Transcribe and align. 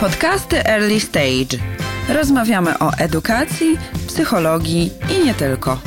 Podcasty 0.00 0.56
Early 0.64 1.00
Stage. 1.00 1.58
Rozmawiamy 2.08 2.78
o 2.78 2.90
edukacji, 2.98 3.78
psychologii 4.06 4.90
i 5.10 5.26
nie 5.26 5.34
tylko. 5.34 5.80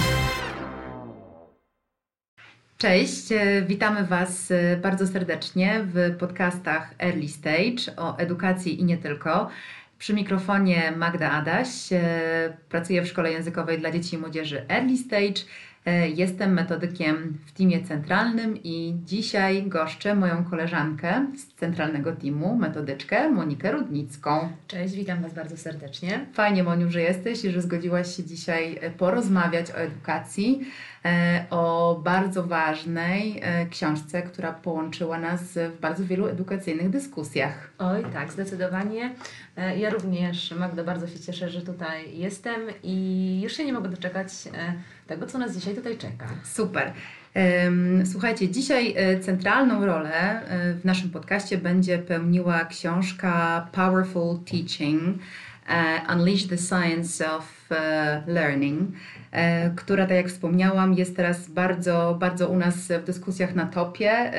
Cześć, 2.78 3.32
e, 3.32 3.62
witamy 3.62 4.04
Was 4.06 4.52
e, 4.52 4.78
bardzo 4.78 5.08
serdecznie 5.08 5.86
w 5.86 6.18
podcastach 6.20 6.94
Early 7.00 7.28
Stage 7.28 7.96
o 7.98 8.18
edukacji 8.18 8.82
i 8.82 8.84
nie 8.84 8.98
tylko. 8.98 9.50
Przy 9.98 10.14
mikrofonie 10.14 10.94
Magda 10.98 11.32
Adaś, 11.32 11.94
e, 11.94 12.58
pracuję 12.70 13.02
w 13.02 13.08
szkole 13.08 13.32
językowej 13.32 13.80
dla 13.80 13.92
dzieci 13.92 14.16
i 14.16 14.20
młodzieży 14.20 14.66
Early 14.70 14.98
Stage. 14.98 15.42
Jestem 16.16 16.54
metodykiem 16.54 17.38
w 17.46 17.52
teamie 17.52 17.84
centralnym 17.84 18.58
i 18.64 18.96
dzisiaj 19.06 19.64
goszczę 19.64 20.16
moją 20.16 20.44
koleżankę 20.44 21.26
z 21.38 21.54
centralnego 21.54 22.12
teamu, 22.12 22.56
metodyczkę 22.56 23.30
Monikę 23.30 23.72
Rudnicką. 23.72 24.50
Cześć, 24.68 24.96
witam 24.96 25.22
Was 25.22 25.34
bardzo 25.34 25.58
serdecznie. 25.58 26.26
Fajnie 26.34 26.64
Moniu, 26.64 26.92
że 26.92 27.02
jesteś 27.02 27.46
i 27.46 27.52
że 27.52 27.62
zgodziłaś 27.62 28.16
się 28.16 28.24
dzisiaj 28.24 28.80
porozmawiać 28.98 29.72
o 29.72 29.78
edukacji. 29.78 30.62
E, 31.06 31.46
o 31.50 32.00
bardzo 32.04 32.44
ważnej 32.44 33.40
e, 33.42 33.66
książce, 33.66 34.22
która 34.22 34.54
połączyła 34.54 35.20
nas 35.20 35.42
w 35.42 35.80
bardzo 35.80 36.06
wielu 36.06 36.28
edukacyjnych 36.28 36.90
dyskusjach. 36.90 37.72
Oj, 37.80 38.06
tak, 38.14 38.32
zdecydowanie. 38.32 39.16
E, 39.58 39.78
ja 39.78 39.90
również, 39.90 40.52
Magda, 40.52 40.84
bardzo 40.84 41.08
się 41.08 41.20
cieszę, 41.20 41.50
że 41.50 41.62
tutaj 41.62 42.18
jestem 42.18 42.62
i 42.84 43.42
już 43.44 43.54
się 43.54 43.66
nie 43.66 43.74
mogę 43.74 43.90
doczekać 43.90 44.30
tego, 45.12 45.28
co 45.28 45.38
nas 45.38 45.56
dzisiaj 45.56 45.76
tutaj 45.76 45.98
czeka. 45.98 46.28
Super. 46.44 46.94
Słuchajcie, 48.12 48.50
dzisiaj 48.50 48.96
centralną 49.22 49.86
rolę 49.86 50.42
w 50.82 50.86
naszym 50.86 51.10
podcaście 51.10 51.58
będzie 51.58 51.98
pełniła 51.98 52.66
książka 52.66 53.68
Powerful 53.72 54.40
Teaching 54.40 55.18
Unleash 56.14 56.48
the 56.48 56.58
Science 56.58 57.32
of 57.32 57.61
Learning. 58.28 58.92
E, 59.32 59.70
która, 59.76 60.08
tak 60.08 60.18
jak 60.18 60.28
wspomniałam, 60.28 60.94
jest 60.94 61.16
teraz 61.16 61.50
bardzo, 61.50 62.18
bardzo 62.20 62.48
u 62.48 62.58
nas 62.58 62.76
w 62.88 63.04
dyskusjach 63.04 63.56
na 63.56 63.66
topie, 63.66 64.32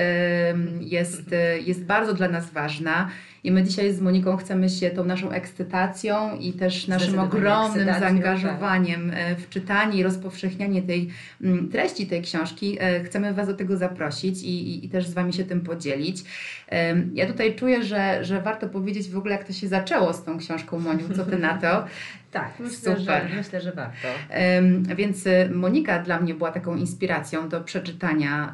jest, 0.80 1.34
jest 1.66 1.84
bardzo 1.84 2.14
dla 2.14 2.28
nas 2.28 2.50
ważna. 2.50 3.08
I 3.44 3.52
my 3.52 3.62
dzisiaj 3.62 3.92
z 3.92 4.00
Moniką 4.00 4.36
chcemy 4.36 4.68
się 4.68 4.90
tą 4.90 5.04
naszą 5.04 5.30
ekscytacją 5.30 6.36
i 6.38 6.52
też 6.52 6.88
naszym 6.88 7.18
ogromnym 7.18 7.86
zaangażowaniem 7.86 9.10
tak. 9.10 9.38
w 9.38 9.48
czytanie 9.48 9.98
i 9.98 10.02
rozpowszechnianie 10.02 10.82
tej 10.82 11.08
mm, 11.42 11.68
treści 11.68 12.06
tej 12.06 12.22
książki, 12.22 12.76
e, 12.80 13.04
chcemy 13.04 13.34
Was 13.34 13.46
do 13.46 13.54
tego 13.54 13.76
zaprosić 13.76 14.42
i, 14.42 14.68
i, 14.68 14.86
i 14.86 14.88
też 14.88 15.06
z 15.06 15.14
Wami 15.14 15.32
się 15.32 15.44
tym 15.44 15.60
podzielić. 15.60 16.24
Ja 17.14 17.26
tutaj 17.26 17.54
czuję, 17.54 17.82
że, 17.82 18.24
że 18.24 18.40
warto 18.40 18.68
powiedzieć 18.68 19.08
w 19.08 19.18
ogóle, 19.18 19.34
jak 19.34 19.44
to 19.44 19.52
się 19.52 19.68
zaczęło 19.68 20.12
z 20.12 20.24
tą 20.24 20.38
książką, 20.38 20.78
Moniu, 20.78 21.04
co 21.16 21.24
Ty 21.24 21.38
na 21.38 21.58
to? 21.58 21.84
Tak, 22.32 22.52
myślę, 22.58 22.96
Super. 22.96 23.28
Że, 23.28 23.36
myślę, 23.36 23.60
że 23.60 23.72
warto. 23.72 24.08
Więc 24.96 25.26
y, 25.26 25.50
Monika 25.54 25.98
dla 25.98 26.20
mnie 26.20 26.34
była 26.34 26.52
taką 26.52 26.76
inspiracją 26.76 27.48
do 27.48 27.60
przeczytania 27.60 28.52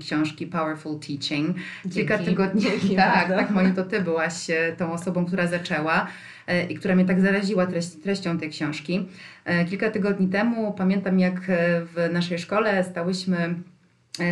książki 0.00 0.46
Powerful 0.46 1.00
Teaching. 1.00 1.56
Dzięki. 1.84 1.94
Kilka 1.94 2.18
tygodni. 2.18 2.62
Dzięki 2.62 2.96
tak, 3.06 3.28
tak, 3.28 3.50
Moniu, 3.50 3.74
to 3.74 3.84
Ty 3.84 4.00
byłaś 4.00 4.50
e, 4.50 4.72
tą 4.76 4.92
osobą, 4.92 5.26
która 5.26 5.46
zaczęła 5.46 6.06
e, 6.46 6.66
i 6.66 6.74
która 6.74 6.94
mnie 6.94 7.04
tak 7.04 7.20
zaraziła 7.20 7.66
treścią 8.02 8.38
tej 8.38 8.50
książki. 8.50 9.08
E, 9.44 9.64
kilka 9.64 9.90
tygodni 9.90 10.28
temu 10.28 10.72
pamiętam, 10.72 11.18
jak 11.18 11.40
w 11.94 12.08
naszej 12.12 12.38
szkole 12.38 12.84
stałyśmy 12.84 13.54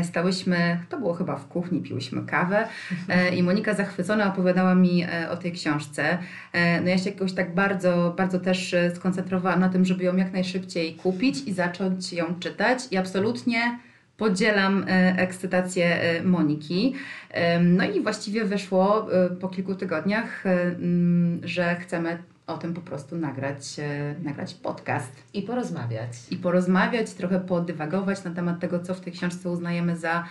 stałyśmy, 0.02 0.78
to 0.88 0.98
było 0.98 1.14
chyba 1.14 1.36
w 1.36 1.48
kuchni, 1.48 1.80
piłyśmy 1.80 2.22
kawę 2.26 2.68
e, 3.08 3.34
i 3.34 3.42
Monika 3.42 3.74
zachwycona 3.74 4.32
opowiadała 4.32 4.74
mi 4.74 5.02
e, 5.02 5.30
o 5.30 5.36
tej 5.36 5.52
książce. 5.52 6.18
No 6.82 6.88
ja 6.88 6.98
się 6.98 7.10
jakoś 7.10 7.32
tak 7.32 7.54
bardzo, 7.54 8.14
bardzo 8.16 8.40
też 8.40 8.74
skoncentrowałam 8.94 9.60
na 9.60 9.68
tym, 9.68 9.84
żeby 9.84 10.04
ją 10.04 10.16
jak 10.16 10.32
najszybciej 10.32 10.94
kupić 10.94 11.42
i 11.46 11.52
zacząć 11.52 12.12
ją 12.12 12.34
czytać 12.40 12.78
i 12.90 12.96
absolutnie 12.96 13.78
podzielam 14.16 14.84
ekscytację 15.16 16.00
Moniki. 16.24 16.94
No 17.60 17.84
i 17.84 18.00
właściwie 18.00 18.44
wyszło 18.44 19.08
po 19.40 19.48
kilku 19.48 19.74
tygodniach, 19.74 20.44
że 21.42 21.76
chcemy 21.76 22.18
o 22.54 22.58
tym 22.58 22.74
po 22.74 22.80
prostu 22.80 23.16
nagrać, 23.16 23.78
e, 23.78 24.14
nagrać 24.22 24.54
podcast. 24.54 25.12
I 25.34 25.42
porozmawiać. 25.42 26.08
I 26.30 26.36
porozmawiać, 26.36 27.14
trochę 27.14 27.40
podywagować 27.40 28.24
na 28.24 28.30
temat 28.30 28.60
tego, 28.60 28.80
co 28.80 28.94
w 28.94 29.00
tej 29.00 29.12
książce 29.12 29.50
uznajemy 29.50 29.96
za 29.96 30.24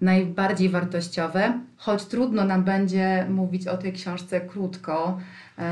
najbardziej 0.00 0.68
wartościowe, 0.68 1.60
choć 1.76 2.04
trudno 2.04 2.44
nam 2.44 2.64
będzie 2.64 3.26
mówić 3.30 3.66
o 3.68 3.76
tej 3.76 3.92
książce 3.92 4.40
krótko, 4.40 5.18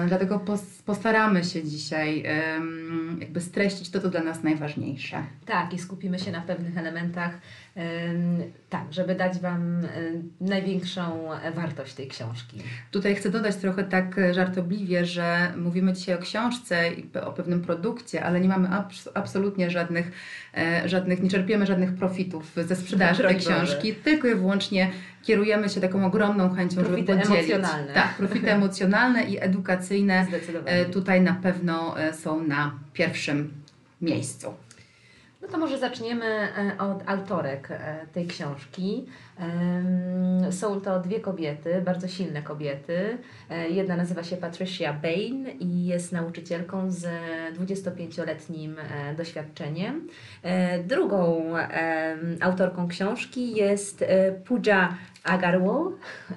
dlatego 0.08 0.44
postaramy 0.86 1.44
się 1.44 1.64
dzisiaj 1.64 2.24
jakby 3.20 3.40
streścić 3.40 3.90
to, 3.90 4.00
co 4.00 4.08
dla 4.08 4.22
nas 4.22 4.42
najważniejsze. 4.42 5.22
Tak, 5.46 5.74
i 5.74 5.78
skupimy 5.78 6.18
się 6.18 6.32
na 6.32 6.40
pewnych 6.40 6.78
elementach, 6.78 7.38
tak, 8.70 8.92
żeby 8.92 9.14
dać 9.14 9.38
Wam 9.38 9.86
największą 10.40 11.28
wartość 11.54 11.94
tej 11.94 12.08
książki. 12.08 12.58
Tutaj 12.90 13.14
chcę 13.14 13.30
dodać 13.30 13.56
trochę 13.56 13.84
tak 13.84 14.20
żartobliwie, 14.32 15.06
że 15.06 15.52
mówimy 15.56 15.92
dzisiaj 15.92 16.14
o 16.14 16.18
książce 16.18 16.92
i 16.92 17.10
o 17.18 17.32
pewnym 17.32 17.62
produkcie, 17.62 18.24
ale 18.24 18.40
nie 18.40 18.48
mamy 18.48 18.68
abs 18.68 19.08
absolutnie 19.14 19.70
żadnych, 19.70 20.12
e, 20.56 20.88
żadnych, 20.88 21.22
nie 21.22 21.30
czerpiemy 21.30 21.66
żadnych 21.66 21.94
profitów 21.94 22.52
ze 22.56 22.76
sprzedaży 22.76 23.22
tej 23.22 23.36
książki, 23.36 23.94
tylko 23.94 24.28
i 24.28 24.34
wyłącznie 24.34 24.90
kierujemy 25.22 25.68
się 25.68 25.80
taką 25.80 26.06
ogromną 26.06 26.54
chęcią, 26.54 26.76
profity 26.76 27.12
żeby 27.12 27.22
podzielić. 27.22 27.50
Emocjonalne. 27.50 27.94
Tak, 27.94 28.14
profity 28.14 28.50
emocjonalne 28.50 29.24
i 29.24 29.44
edukacyjne 29.44 30.26
e, 30.64 30.84
tutaj 30.84 31.20
na 31.20 31.34
pewno 31.34 32.00
e, 32.00 32.14
są 32.14 32.42
na 32.42 32.74
pierwszym 32.92 33.52
miejscu. 34.00 34.54
No 35.42 35.48
to 35.48 35.58
może 35.58 35.78
zaczniemy 35.78 36.24
e, 36.24 36.78
od 36.78 37.02
autorek 37.06 37.68
tej 38.12 38.26
książki. 38.26 39.06
Są 40.50 40.80
to 40.80 41.00
dwie 41.00 41.20
kobiety, 41.20 41.82
bardzo 41.84 42.08
silne 42.08 42.42
kobiety. 42.42 43.18
Jedna 43.70 43.96
nazywa 43.96 44.22
się 44.22 44.36
Patricia 44.36 44.92
Bain 44.92 45.48
i 45.60 45.86
jest 45.86 46.12
nauczycielką 46.12 46.90
z 46.90 47.06
25-letnim 47.58 48.76
doświadczeniem. 49.16 50.08
Drugą 50.84 51.44
autorką 52.40 52.88
książki 52.88 53.54
jest 53.54 54.04
Pooja 54.44 54.94
Agarwal, 55.24 55.92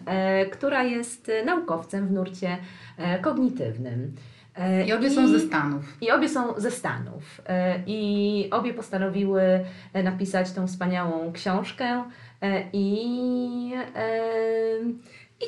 e, 0.06 0.46
która 0.46 0.84
jest 0.84 1.32
naukowcem 1.46 2.08
w 2.08 2.12
nurcie 2.12 2.58
e, 2.98 3.20
kognitywnym. 3.20 4.16
E, 4.56 4.86
I 4.86 4.94
obie 4.94 5.08
I, 5.08 5.16
są 5.16 5.28
ze 5.28 5.40
Stanów. 5.40 5.98
I 6.02 6.12
obie 6.12 6.30
są 6.30 6.60
ze 6.60 6.72
Stanów. 6.72 7.42
I 7.88 8.48
obie 8.52 8.74
postanowiły 8.74 9.42
napisać 10.04 10.52
tą 10.52 10.68
wspaniałą 10.68 11.32
książkę. 11.34 12.04
I 12.74 13.74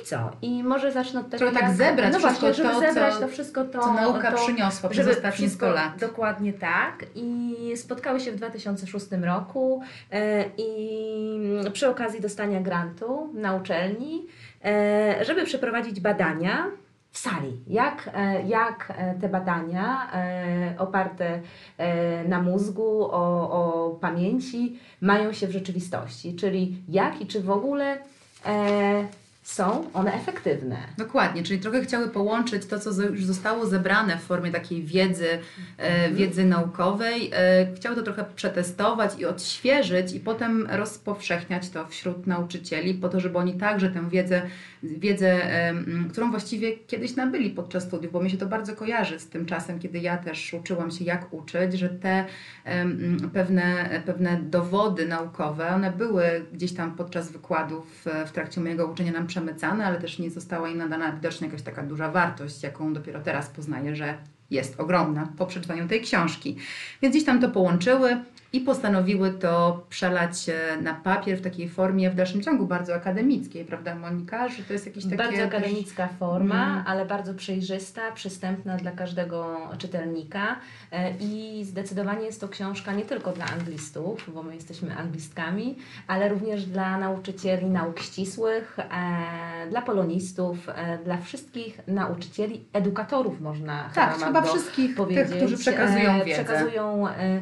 i 0.02 0.06
co? 0.06 0.32
I 0.42 0.64
może 0.64 0.92
zacznę 0.92 1.20
od 1.20 1.30
tego, 1.30 1.46
Trochę 1.46 1.60
tak 1.60 1.76
zebrać 1.76 2.14
no 2.14 2.20
właśnie, 2.20 2.54
żeby 2.54 2.70
to, 2.70 2.80
zebrać 2.80 3.14
co, 3.14 3.20
to 3.20 3.28
wszystko 3.28 3.64
to, 3.66 3.80
co 3.80 3.94
nauka 3.94 4.32
to, 4.32 4.38
przyniosła 4.38 4.90
przez 4.90 5.08
ostatnie 5.08 5.50
100 5.50 5.70
lat. 5.70 6.00
Dokładnie 6.00 6.54
tak. 6.54 7.06
I 7.16 7.56
spotkały 7.76 8.20
się 8.20 8.32
w 8.32 8.36
2006 8.36 9.06
roku 9.22 9.82
e, 10.12 10.46
i 10.58 11.40
przy 11.74 11.90
okazji 11.90 12.22
dostania 12.22 12.62
grantu 12.62 13.30
na 13.34 13.56
uczelni, 13.56 14.26
e, 14.66 15.26
żeby 15.26 15.46
przeprowadzić 15.46 16.00
badania 16.00 16.66
w 17.12 17.18
sali. 17.18 17.60
Jak, 17.68 18.10
e, 18.14 18.44
jak 18.48 18.94
te 19.22 19.30
badania 19.30 20.12
oparte 20.78 21.40
na 22.28 22.42
mózgu, 22.42 23.04
o, 23.12 23.52
o 23.52 23.90
pamięci 24.02 24.80
mają 25.02 25.34
się 25.34 25.48
w 25.48 25.52
rzeczywistości, 25.52 26.36
czyli 26.36 26.78
jak 26.90 27.22
i 27.22 27.28
czy 27.28 27.42
w 27.42 27.52
ogóle 27.52 27.98
są 29.46 29.92
one 29.94 30.14
efektywne. 30.14 30.78
Dokładnie, 30.98 31.44
czyli 31.44 31.60
trochę 31.60 31.82
chciały 31.82 32.10
połączyć 32.10 32.66
to, 32.66 32.80
co 32.80 33.04
już 33.04 33.26
zostało 33.26 33.66
zebrane 33.66 34.18
w 34.18 34.22
formie 34.22 34.52
takiej 34.52 34.84
wiedzy, 34.84 35.28
mhm. 35.80 36.16
wiedzy 36.16 36.46
naukowej. 36.46 37.32
E, 37.34 37.76
chciały 37.76 37.96
to 37.96 38.02
trochę 38.02 38.26
przetestować 38.36 39.20
i 39.20 39.26
odświeżyć 39.26 40.14
i 40.14 40.20
potem 40.20 40.68
rozpowszechniać 40.70 41.70
to 41.70 41.88
wśród 41.88 42.28
nauczycieli, 42.28 42.94
po 42.94 43.10
to, 43.10 43.20
żeby 43.20 43.38
oni 43.38 43.54
także 43.54 43.90
tę 43.90 44.10
wiedzę, 44.10 44.42
wiedzę 44.98 45.42
którą 46.12 46.32
właściwie 46.32 46.78
kiedyś 46.78 47.16
nabyli 47.16 47.50
podczas 47.50 47.84
studiów, 47.84 48.14
bo 48.14 48.22
mi 48.22 48.30
się 48.30 48.38
to 48.38 48.46
bardzo 48.46 48.76
kojarzy 48.76 49.20
z 49.20 49.30
tym 49.30 49.46
czasem, 49.46 49.80
kiedy 49.80 50.00
ja 50.00 50.18
też 50.18 50.54
uczyłam 50.54 50.92
się, 50.92 51.06
jak 51.06 51.34
uczyć, 51.34 51.74
że 51.74 51.90
te 51.90 52.26
pewne, 53.34 54.02
pewne 54.06 54.40
dowody 54.42 55.08
naukowe, 55.08 55.70
one 55.70 55.92
były 55.92 56.46
gdzieś 56.54 56.74
tam 56.74 56.96
podczas 56.96 57.32
wykładów 57.32 58.06
w 58.26 58.32
trakcie 58.32 58.62
mojego 58.62 58.88
uczenia 58.88 59.12
nam 59.12 59.28
przemycane, 59.28 59.86
ale 59.86 60.00
też 60.00 60.20
nie 60.20 60.30
została 60.30 60.70
im 60.70 60.78
nadana 60.78 61.12
widocznie 61.12 61.48
jakaś 61.48 61.62
taka 61.62 61.84
duża 61.84 62.12
wartość, 62.12 62.64
jaką 62.64 62.94
dopiero 62.94 63.20
teraz 63.22 63.50
poznaję, 63.50 63.96
że 63.96 64.18
jest 64.52 64.80
ogromna 64.80 65.34
po 65.38 65.46
przeczytaniu 65.46 65.88
tej 65.88 66.02
książki. 66.02 66.58
Więc 67.02 67.16
gdzieś 67.16 67.26
tam 67.26 67.42
to 67.42 67.50
połączyły 67.50 68.18
i 68.54 68.60
postanowiły 68.62 69.32
to 69.32 69.84
przelać 69.90 70.34
na 70.82 70.94
papier 70.94 71.38
w 71.38 71.42
takiej 71.42 71.70
formie 71.70 72.10
w 72.10 72.16
dalszym 72.16 72.42
ciągu 72.42 72.68
bardzo 72.68 72.96
akademickiej, 72.96 73.66
prawda 73.66 73.96
Monika? 73.96 74.50
Że 74.50 74.64
to 74.64 74.74
jest 74.74 74.86
jakieś 74.86 75.04
takie... 75.04 75.16
Bardzo 75.18 75.44
akademicka 75.44 76.08
forma, 76.20 76.66
Mm. 76.66 76.84
ale 76.88 77.06
bardzo 77.06 77.34
przejrzysta, 77.34 78.12
przystępna 78.12 78.78
dla 78.78 78.92
każdego 78.92 79.58
czytelnika 79.78 80.56
E, 80.92 81.12
i 81.20 81.64
zdecydowanie 81.66 82.26
jest 82.26 82.42
to 82.42 82.48
książka 82.48 82.94
nie 82.94 83.06
tylko 83.06 83.32
dla 83.32 83.46
anglistów, 83.46 84.30
bo 84.34 84.44
my 84.44 84.56
jesteśmy 84.56 84.98
anglistkami, 84.98 85.76
ale 86.08 86.30
również 86.30 86.66
dla 86.66 86.98
nauczycieli 86.98 87.66
nauk 87.66 88.00
ścisłych, 88.00 88.78
e, 88.80 89.70
dla 89.70 89.82
polonistów, 89.82 90.70
e, 90.70 90.98
dla 90.98 91.18
wszystkich 91.18 91.88
nauczycieli, 91.88 92.64
edukatorów 92.74 93.42
można 93.42 93.90
Tak, 93.96 94.14
chyba, 94.14 94.26
chyba 94.26 94.42
wszystkich 94.42 94.96
powiedzieć, 94.96 95.28
tych, 95.28 95.38
którzy 95.38 95.58
przekazują 95.58 96.20
wiedzę. 96.26 96.44
Przekazują 96.44 97.08
e, 97.08 97.42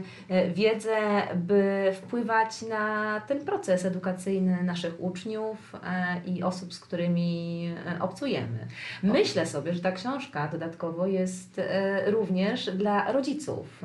e, 0.93 1.23
wiedzę, 1.23 1.35
by 1.35 1.91
wpływać 1.93 2.61
na 2.61 3.21
ten 3.27 3.45
proces 3.45 3.85
edukacyjny 3.85 4.63
naszych 4.63 5.03
uczniów 5.03 5.75
e, 5.83 6.21
i 6.25 6.43
osób, 6.43 6.73
z 6.73 6.79
którymi 6.79 7.69
e, 7.87 8.01
obcujemy. 8.01 8.67
Myślę 9.03 9.45
sobie, 9.45 9.73
że 9.73 9.81
ta 9.81 9.91
książka 9.91 10.47
dodatkowo 10.47 11.07
jest 11.07 11.59
e, 11.59 12.11
również 12.11 12.71
dla 12.71 13.11
rodziców. 13.11 13.83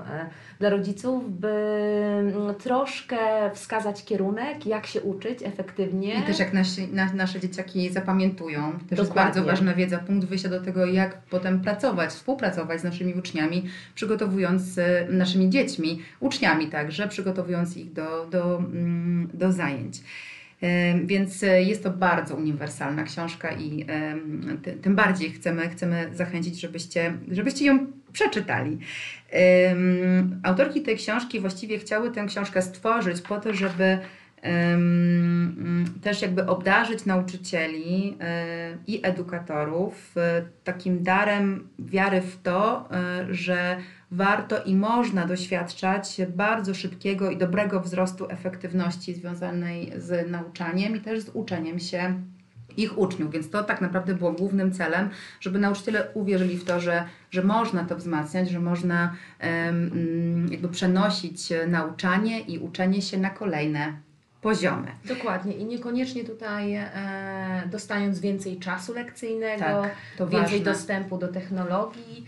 Dla 0.59 0.71
rodziców, 0.71 1.41
by 1.41 1.49
mm, 1.49 2.55
troszkę 2.55 3.17
wskazać 3.55 4.05
kierunek, 4.05 4.67
jak 4.67 4.87
się 4.87 5.01
uczyć 5.01 5.39
efektywnie. 5.43 6.15
I 6.15 6.23
też 6.23 6.39
jak 6.39 6.53
nasi, 6.53 6.89
na, 6.93 7.13
nasze 7.13 7.41
dzieciaki 7.41 7.91
zapamiętują. 7.91 8.79
Też 8.89 8.99
jest 8.99 9.13
bardzo 9.13 9.45
ważna 9.45 9.75
wiedza, 9.75 9.99
punkt 9.99 10.29
wyjścia 10.29 10.49
do 10.49 10.61
tego, 10.61 10.87
jak 10.87 11.23
potem 11.23 11.61
pracować, 11.61 12.11
współpracować 12.11 12.81
z 12.81 12.85
naszymi 12.85 13.15
uczniami, 13.15 13.65
przygotowując 13.95 14.79
e, 14.79 15.07
naszymi 15.11 15.51
dziećmi, 15.51 16.03
uczniami 16.21 16.67
także, 16.67 17.09
przygotowując 17.09 17.77
ich 17.77 17.93
do, 17.93 18.27
do, 18.31 18.57
mm, 18.57 19.29
do 19.35 19.53
zajęć. 19.53 20.01
Więc 21.05 21.43
e, 21.43 21.63
jest 21.63 21.83
to 21.83 21.91
bardzo 21.91 22.35
uniwersalna 22.35 23.03
książka 23.03 23.53
i 23.53 23.87
tym 24.83 24.97
bardziej 24.97 25.31
chcemy, 25.31 25.69
chcemy 25.69 26.11
zachęcić, 26.13 26.61
żebyście, 26.61 27.13
żebyście 27.31 27.65
ją 27.65 27.87
przeczytali. 28.13 28.79
Autorki 30.43 30.83
tej 30.83 30.97
książki 30.97 31.41
właściwie 31.41 31.79
chciały 31.79 32.11
tę 32.11 32.25
książkę 32.27 32.63
stworzyć 32.63 33.21
po 33.21 33.41
to, 33.41 33.55
żeby 33.55 33.99
też 36.03 36.23
jakby 36.23 36.47
obdarzyć 36.47 37.07
nauczycieli 37.07 38.17
e, 38.21 38.77
i 38.87 39.01
edukatorów 39.03 40.17
e, 40.17 40.43
takim 40.65 41.03
darem 41.03 41.69
wiary 41.79 42.21
w 42.21 42.43
to, 42.43 42.89
że 43.31 43.77
warto 44.11 44.63
i 44.63 44.75
można 44.75 45.27
doświadczać 45.27 46.21
bardzo 46.37 46.75
szybkiego 46.75 47.31
i 47.31 47.37
dobrego 47.37 47.81
wzrostu 47.81 48.31
efektywności 48.31 49.15
związanej 49.15 49.93
z 49.97 50.31
nauczaniem 50.31 50.97
i 50.97 51.01
też 51.01 51.21
z 51.21 51.29
uczeniem 51.29 51.79
się 51.79 52.15
ich 52.77 52.99
uczniów, 52.99 53.33
więc 53.33 53.51
to 53.51 53.65
tak 53.65 53.81
naprawdę 53.81 54.15
było 54.15 54.33
głównym 54.33 54.73
celem, 54.73 55.11
żeby 55.41 55.59
nauczyciele 55.59 56.09
uwierzyli 56.15 56.57
w 56.57 56.65
to, 56.65 56.81
że, 56.81 57.05
że 57.31 57.45
można 57.45 57.85
to 57.85 57.97
wzmacniać, 57.97 58.51
że 58.51 58.61
można 58.61 59.15
mm, 59.39 60.49
jakby 60.53 60.69
przenosić 60.69 61.53
nauczanie 61.69 62.41
i 62.41 62.59
uczenie 62.59 63.03
się 63.03 63.19
na 63.19 63.31
kolejne 63.31 63.93
poziomy. 64.41 64.87
Dokładnie 65.05 65.53
i 65.53 65.65
niekoniecznie 65.65 66.25
tutaj 66.25 66.75
e, 66.75 66.89
dostając 67.71 68.21
więcej 68.21 68.57
czasu 68.57 68.95
lekcyjnego, 68.95 69.65
Tak, 69.65 70.29
więcej 70.31 70.59
ważne. 70.59 70.73
dostępu 70.73 71.19
do 71.19 71.29
technologii, 71.29 72.25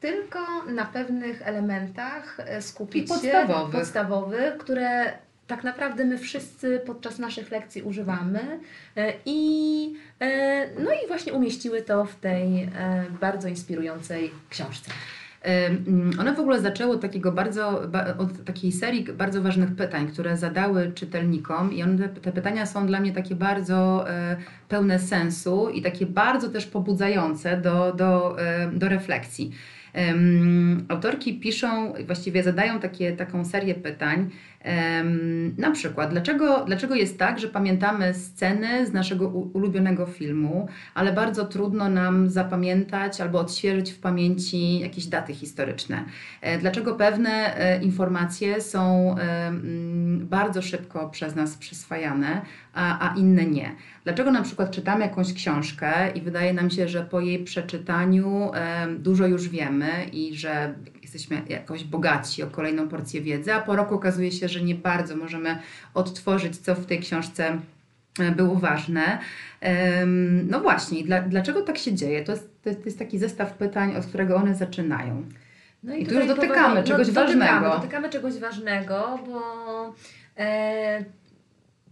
tylko 0.00 0.38
na 0.68 0.84
pewnych 0.84 1.42
elementach 1.42 2.40
e, 2.40 2.62
skupić 2.62 3.04
I 3.04 3.08
się 3.08 3.14
podstawowych. 3.14 3.74
podstawowych, 3.74 4.58
które 4.58 5.12
tak 5.48 5.64
naprawdę 5.64 6.04
my 6.04 6.18
wszyscy 6.18 6.80
podczas 6.86 7.18
naszych 7.18 7.50
lekcji 7.50 7.82
używamy 7.82 8.60
e, 8.96 9.12
i 9.26 9.94
e, 10.20 10.66
no 10.80 10.90
i 10.92 11.08
właśnie 11.08 11.32
umieściły 11.32 11.82
to 11.82 12.04
w 12.04 12.16
tej 12.16 12.62
e, 12.62 13.04
bardzo 13.20 13.48
inspirującej 13.48 14.30
książce. 14.50 14.90
Ym, 15.46 16.10
One 16.20 16.34
w 16.34 16.40
ogóle 16.40 16.60
zaczęły 16.60 16.94
od 16.94 17.00
takiego 17.00 17.32
bardzo, 17.32 17.82
ba- 17.88 18.14
od 18.18 18.44
takiej 18.44 18.72
serii 18.72 19.04
bardzo 19.04 19.42
ważnych 19.42 19.76
pytań, 19.76 20.08
które 20.08 20.36
zadały 20.36 20.92
czytelnikom 20.94 21.72
i 21.72 21.82
one, 21.82 22.08
te 22.08 22.32
pytania 22.32 22.66
są 22.66 22.86
dla 22.86 23.00
mnie 23.00 23.12
takie 23.12 23.34
bardzo 23.34 24.10
e, 24.10 24.36
pełne 24.68 24.98
sensu 24.98 25.70
i 25.70 25.82
takie 25.82 26.06
bardzo 26.06 26.48
też 26.48 26.66
pobudzające 26.66 27.56
do, 27.56 27.92
do, 27.92 28.40
e, 28.40 28.70
do 28.72 28.88
refleksji. 28.88 29.50
Autorki 30.88 31.40
piszą, 31.40 31.92
właściwie 32.06 32.42
zadają 32.42 32.80
takie, 32.80 33.12
taką 33.12 33.44
serię 33.44 33.74
pytań, 33.74 34.30
na 35.58 35.70
przykład, 35.70 36.10
dlaczego, 36.10 36.64
dlaczego 36.64 36.94
jest 36.94 37.18
tak, 37.18 37.38
że 37.38 37.48
pamiętamy 37.48 38.14
sceny 38.14 38.86
z 38.86 38.92
naszego 38.92 39.28
ulubionego 39.28 40.06
filmu, 40.06 40.68
ale 40.94 41.12
bardzo 41.12 41.44
trudno 41.44 41.88
nam 41.88 42.28
zapamiętać 42.30 43.20
albo 43.20 43.38
odświeżyć 43.40 43.92
w 43.92 44.00
pamięci 44.00 44.78
jakieś 44.80 45.06
daty 45.06 45.34
historyczne? 45.34 46.04
E, 46.40 46.58
Dlaczego 46.58 46.94
pewne 46.94 47.56
e, 47.56 47.82
informacje 47.82 48.60
są 48.60 49.14
bardzo 50.20 50.62
szybko 50.62 51.08
przez 51.08 51.34
nas 51.36 51.56
przyswajane, 51.56 52.42
a, 52.74 53.10
a 53.10 53.16
inne 53.16 53.44
nie? 53.44 53.74
Dlaczego 54.04 54.30
na 54.30 54.42
przykład 54.42 54.70
czytamy 54.70 55.04
jakąś 55.04 55.32
książkę 55.32 56.10
i 56.14 56.20
wydaje 56.20 56.52
nam 56.52 56.70
się, 56.70 56.88
że 56.88 57.02
po 57.02 57.20
jej 57.20 57.44
przeczytaniu 57.44 58.50
dużo 58.98 59.26
już 59.26 59.48
wiemy 59.48 60.04
i 60.12 60.36
że 60.36 60.74
jesteśmy 61.14 61.42
jakoś 61.48 61.84
bogaci 61.84 62.42
o 62.42 62.46
kolejną 62.46 62.88
porcję 62.88 63.20
wiedzy, 63.20 63.54
a 63.54 63.60
po 63.60 63.76
roku 63.76 63.94
okazuje 63.94 64.32
się, 64.32 64.48
że 64.48 64.60
nie 64.60 64.74
bardzo 64.74 65.16
możemy 65.16 65.58
odtworzyć, 65.94 66.56
co 66.56 66.74
w 66.74 66.86
tej 66.86 67.00
książce 67.00 67.58
e, 68.20 68.30
było 68.30 68.54
ważne. 68.54 69.18
No 70.44 70.60
właśnie, 70.60 71.04
dla, 71.04 71.20
dlaczego 71.22 71.62
tak 71.62 71.78
się 71.78 71.94
dzieje? 71.94 72.24
To 72.24 72.32
jest, 72.32 72.62
to 72.62 72.70
jest- 72.70 72.98
taki 72.98 73.18
zestaw 73.18 73.52
pytań, 73.52 73.96
od 73.96 74.06
którego 74.06 74.36
one 74.36 74.54
zaczynają. 74.54 75.24
No 75.82 75.94
I 75.94 75.98
tu 75.98 76.10
tutaj 76.10 76.26
już 76.26 76.36
dotykamy 76.36 76.80
powoli- 76.80 76.86
czegoś 76.86 77.06
dotykamy, 77.06 77.38
ważnego. 77.38 77.76
Dotykamy 77.76 78.10
czegoś 78.10 78.38
ważnego, 78.38 79.18
bo 79.26 79.40
e, 80.38 81.04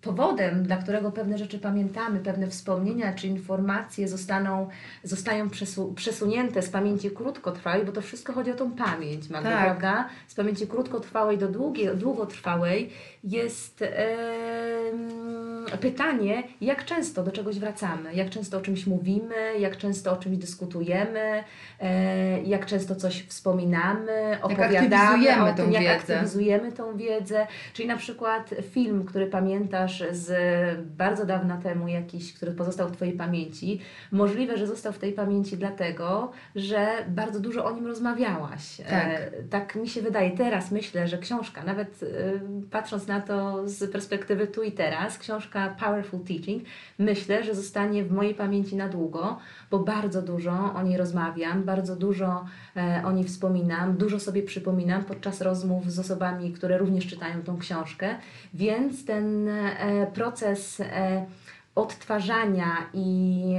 powodem, 0.06 0.62
dla 0.62 0.76
którego 0.76 1.12
pewne 1.12 1.38
rzeczy 1.38 1.58
pamiętamy, 1.58 2.20
pewne 2.20 2.47
wspomnienia 2.49 3.12
czy 3.12 3.26
informacje 3.26 4.08
zostaną, 4.08 4.69
zostają 5.05 5.50
przesu, 5.50 5.93
przesunięte 5.97 6.62
z 6.62 6.69
pamięci 6.70 7.11
krótkotrwałej, 7.11 7.85
bo 7.85 7.93
to 7.93 8.00
wszystko 8.00 8.32
chodzi 8.32 8.50
o 8.53 8.55
tą 8.55 8.70
pamięć, 8.73 9.29
Magda, 9.31 9.50
Tak. 9.50 9.64
prawda? 9.64 10.08
Z 10.29 10.35
pamięci 10.35 10.67
krótkotrwałej 10.67 11.38
do 11.38 11.49
długiej, 11.49 11.97
długotrwałej 11.97 12.91
jest 13.25 13.82
em, 13.82 15.56
pytanie, 15.81 16.43
jak 16.61 16.85
często 16.85 17.23
do 17.23 17.33
czegoś 17.33 17.59
wracamy, 17.59 18.15
jak 18.15 18.31
często 18.31 18.59
o 18.59 18.61
czymś 18.61 18.87
mówimy, 18.87 19.59
jak 19.59 19.77
często 19.77 20.13
o 20.13 20.17
czymś 20.17 20.39
dyskutujemy, 20.39 21.45
e, 21.81 22.43
jak 22.43 22.67
często 22.67 22.97
coś 22.97 23.23
wspominamy, 23.23 24.38
opowiadamy 24.43 24.97
aktywizujemy 24.97 25.50
o 25.50 25.55
tym, 25.55 25.73
jak 25.73 25.83
wiedzę. 25.83 25.95
aktywizujemy 25.95 26.73
tą 26.73 26.97
wiedzę. 26.97 27.47
Czyli 27.73 27.88
na 27.88 27.97
przykład 27.97 28.50
film, 28.71 29.05
który 29.05 29.26
pamiętasz 29.26 30.05
z 30.11 30.31
bardzo 30.97 31.26
dawna 31.26 31.57
temu, 31.57 31.88
jakiś, 31.88 32.35
który 32.35 32.52
pozostał 32.52 32.88
w 32.88 32.93
Twojej 32.93 33.14
pamięci, 33.14 33.81
możliwe, 34.12 34.57
że 34.59 34.67
został 34.67 34.93
w 34.93 34.99
tej 34.99 35.12
pamięci 35.12 35.57
dlatego, 35.57 36.33
że 36.57 36.88
bardzo 37.09 37.40
dużo 37.40 37.64
o 37.64 37.73
nim 37.73 37.87
rozmawiałaś. 37.87 38.76
Tak. 38.76 38.90
E, 38.90 39.31
tak 39.50 39.75
mi 39.75 39.88
się 39.88 40.02
wydaje. 40.02 40.31
Teraz 40.31 40.71
myślę, 40.71 41.09
że 41.09 41.19
książka, 41.19 41.62
nawet 41.64 42.02
e, 42.02 42.07
patrząc 42.71 43.07
na 43.07 43.21
to 43.21 43.69
z 43.69 43.93
perspektywy 43.93 44.47
tu 44.47 44.62
i 44.62 44.73
teraz, 44.73 45.19
książka 45.19 45.56
Powerful 45.81 46.21
Teaching, 46.21 46.65
myślę, 46.99 47.45
że 47.45 47.55
zostanie 47.55 48.05
w 48.05 48.13
mojej 48.13 48.35
pamięci 48.35 48.77
na 48.77 48.89
długo, 48.89 49.39
bo 49.71 49.79
bardzo 49.79 50.23
dużo 50.23 50.75
o 50.75 50.83
niej 50.83 50.97
rozmawiam, 50.97 51.63
bardzo 51.65 51.97
dużo 51.97 52.45
e, 52.77 53.03
o 53.05 53.13
niej 53.13 53.25
wspominam, 53.25 53.97
dużo 53.97 54.21
sobie 54.21 54.43
przypominam 54.43 55.05
podczas 55.05 55.41
rozmów 55.41 55.93
z 55.93 55.99
osobami, 55.99 56.53
które 56.53 56.79
również 56.79 57.07
czytają 57.07 57.43
tą 57.43 57.59
książkę, 57.59 58.15
więc 58.55 59.05
ten 59.05 59.49
e, 59.49 60.07
proces 60.15 60.81
e, 60.81 61.27
odtwarzania 61.75 62.67
i 62.95 63.57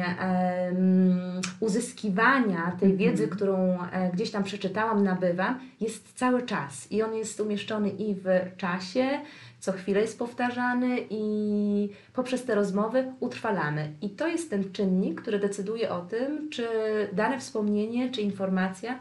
uzyskiwania 1.59 2.71
tej 2.79 2.91
Mhm. 2.91 2.97
wiedzy, 2.97 3.27
którą 3.27 3.77
e, 3.91 4.11
gdzieś 4.13 4.31
tam 4.31 4.43
przeczytałam, 4.43 5.03
nabywam, 5.03 5.59
jest 5.81 6.13
cały 6.13 6.41
czas 6.41 6.91
i 6.91 7.03
on 7.03 7.15
jest 7.15 7.39
umieszczony 7.39 7.89
i 7.89 8.15
w 8.15 8.27
czasie, 8.57 9.09
co 9.67 9.73
chwilę 9.73 10.01
jest 10.01 10.19
powtarzany 10.19 10.97
i 11.09 11.89
poprzez 12.13 12.45
te 12.45 12.55
rozmowy 12.55 13.13
utrwalamy. 13.19 13.93
I 14.01 14.09
to 14.09 14.27
jest 14.27 14.49
ten 14.49 14.71
czynnik, 14.71 15.21
który 15.21 15.39
decyduje 15.39 15.91
o 15.91 16.01
tym, 16.01 16.49
czy 16.49 16.67
dane 17.13 17.39
wspomnienie, 17.39 18.11
czy 18.11 18.21
informacja 18.21 18.99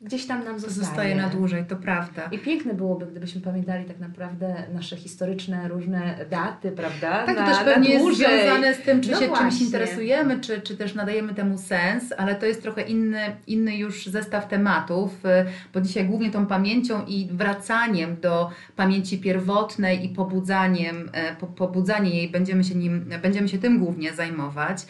gdzieś 0.00 0.26
tam 0.26 0.44
nam 0.44 0.58
zostaje. 0.58 0.86
Zostaje 0.86 1.14
na 1.14 1.28
dłużej, 1.28 1.64
to 1.64 1.76
prawda. 1.76 2.28
I 2.32 2.38
piękne 2.38 2.74
byłoby, 2.74 3.06
gdybyśmy 3.06 3.40
pamiętali 3.40 3.84
tak 3.84 3.98
naprawdę 3.98 4.54
nasze 4.74 4.96
historyczne 4.96 5.68
różne 5.68 6.18
daty, 6.30 6.72
prawda? 6.72 7.26
Tak, 7.26 7.36
to 7.36 7.42
na, 7.42 7.46
też 7.46 7.64
pewnie 7.64 7.88
jest 7.88 8.04
dłużej. 8.04 8.26
związane 8.40 8.74
z 8.74 8.82
tym, 8.82 9.00
czy 9.00 9.10
No 9.10 9.16
się 9.18 9.26
czymś 9.26 9.38
właśnie. 9.38 9.66
interesujemy, 9.66 10.40
czy, 10.40 10.60
czy 10.60 10.76
też 10.76 10.94
nadajemy 10.94 11.34
temu 11.34 11.58
sens, 11.58 12.04
ale 12.16 12.34
to 12.34 12.46
jest 12.46 12.62
trochę 12.62 12.82
inny, 12.82 13.20
inny 13.46 13.76
już 13.76 14.06
zestaw 14.06 14.48
tematów, 14.48 15.24
y, 15.24 15.28
bo 15.74 15.80
dzisiaj 15.80 16.04
głównie 16.04 16.30
tą 16.30 16.46
pamięcią 16.46 17.04
i 17.06 17.28
wracaniem 17.32 18.16
do 18.20 18.50
pamięci 18.76 19.18
pierwotnej 19.18 20.04
i 20.04 20.08
pobudzaniem, 20.08 21.10
e, 21.12 21.36
po, 21.36 21.46
pobudzanie 21.46 22.10
jej, 22.10 22.28
będziemy 22.30 22.64
się, 22.64 22.74
nim, 22.74 23.04
będziemy 23.22 23.48
się 23.48 23.58
tym 23.58 23.78
głównie 23.78 24.12
zajmować, 24.12 24.86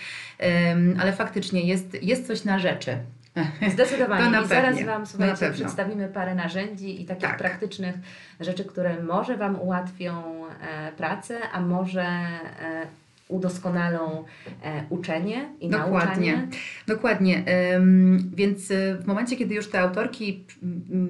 ale 1.01 1.13
faktycznie 1.13 1.61
jest, 1.61 2.03
jest 2.03 2.27
coś 2.27 2.45
na 2.45 2.59
rzeczy. 2.59 2.97
Zdecydowanie. 3.73 4.45
I 4.45 4.49
zaraz. 4.49 4.83
Wam, 4.83 5.07
słuchajcie, 5.07 5.51
przedstawimy 5.53 6.09
parę 6.09 6.35
narzędzi 6.35 7.03
i 7.03 7.05
takich 7.05 7.29
Tak. 7.29 7.39
praktycznych 7.39 7.95
rzeczy, 8.41 8.65
które 8.65 9.03
może 9.03 9.37
Wam 9.37 9.61
ułatwią 9.61 10.23
e, 10.47 10.93
pracę, 10.93 11.39
a 11.53 11.61
może 11.61 12.03
e, 12.03 12.87
udoskonalą 13.29 14.25
e, 14.65 14.85
uczenie 14.91 15.49
i 15.61 15.69
Dokładnie. 15.69 16.33
nauczanie. 16.33 16.49
Dokładnie. 16.87 17.45
Ym, 17.75 18.31
Więc 18.35 18.71
y, 18.71 18.97
w 19.01 19.07
momencie, 19.07 19.37
kiedy 19.37 19.55
już 19.55 19.71
te 19.71 19.81
autorki 19.81 20.45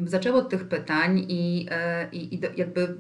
zaczęły 0.05 0.39
od 0.39 0.49
tych 0.49 0.69
pytań 0.69 1.25
i, 1.29 1.67
e, 1.71 2.09
i, 2.13 2.35
i 2.35 2.41
jakby 2.57 2.95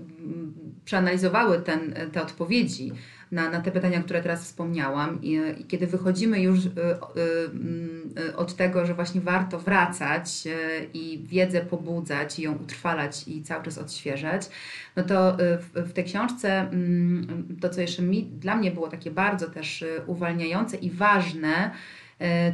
przeanalizowały 0.86 1.60
ten, 1.60 1.94
te 2.12 2.22
odpowiedzi 2.22 2.92
na, 3.32 3.50
na 3.50 3.60
te 3.60 3.70
pytania, 3.70 4.02
które 4.02 4.22
teraz 4.22 4.44
wspomniałam, 4.44 5.22
i, 5.22 5.38
i 5.58 5.64
kiedy 5.64 5.86
wychodzimy 5.86 6.40
już 6.40 6.64
y, 6.64 6.68
y, 6.68 8.20
y, 8.20 8.36
od 8.36 8.56
tego, 8.56 8.86
że 8.86 8.94
właśnie 8.94 9.20
warto 9.20 9.58
wracać 9.58 10.46
y, 10.46 10.86
i 10.94 11.24
wiedzę 11.26 11.60
pobudzać, 11.60 12.38
i 12.38 12.42
ją 12.42 12.54
utrwalać 12.54 13.28
i 13.28 13.42
cały 13.42 13.64
czas 13.64 13.78
odświeżać, 13.78 14.48
no 14.96 15.02
to 15.02 15.40
y, 15.40 15.58
w, 15.58 15.72
w 15.74 15.92
tej 15.92 16.04
książce 16.04 16.60
mm, 16.60 17.56
to, 17.60 17.68
co 17.68 17.80
jeszcze 17.80 18.02
mi, 18.02 18.22
dla 18.24 18.56
mnie 18.56 18.70
było 18.70 18.88
takie 18.88 19.10
bardzo 19.10 19.50
też 19.50 19.82
y, 19.82 20.02
uwalniające 20.06 20.76
i 20.76 20.90
ważne, 20.90 21.70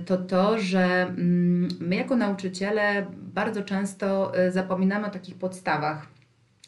to 0.07 0.17
to, 0.17 0.59
że 0.59 1.03
mm, 1.03 1.69
my 1.81 1.97
jako 1.97 2.17
nauczyciele 2.17 3.07
bardzo 3.35 3.62
często 3.62 4.33
zapominamy 4.51 5.07
o 5.07 5.11
takich 5.11 5.35
podstawach. 5.35 6.07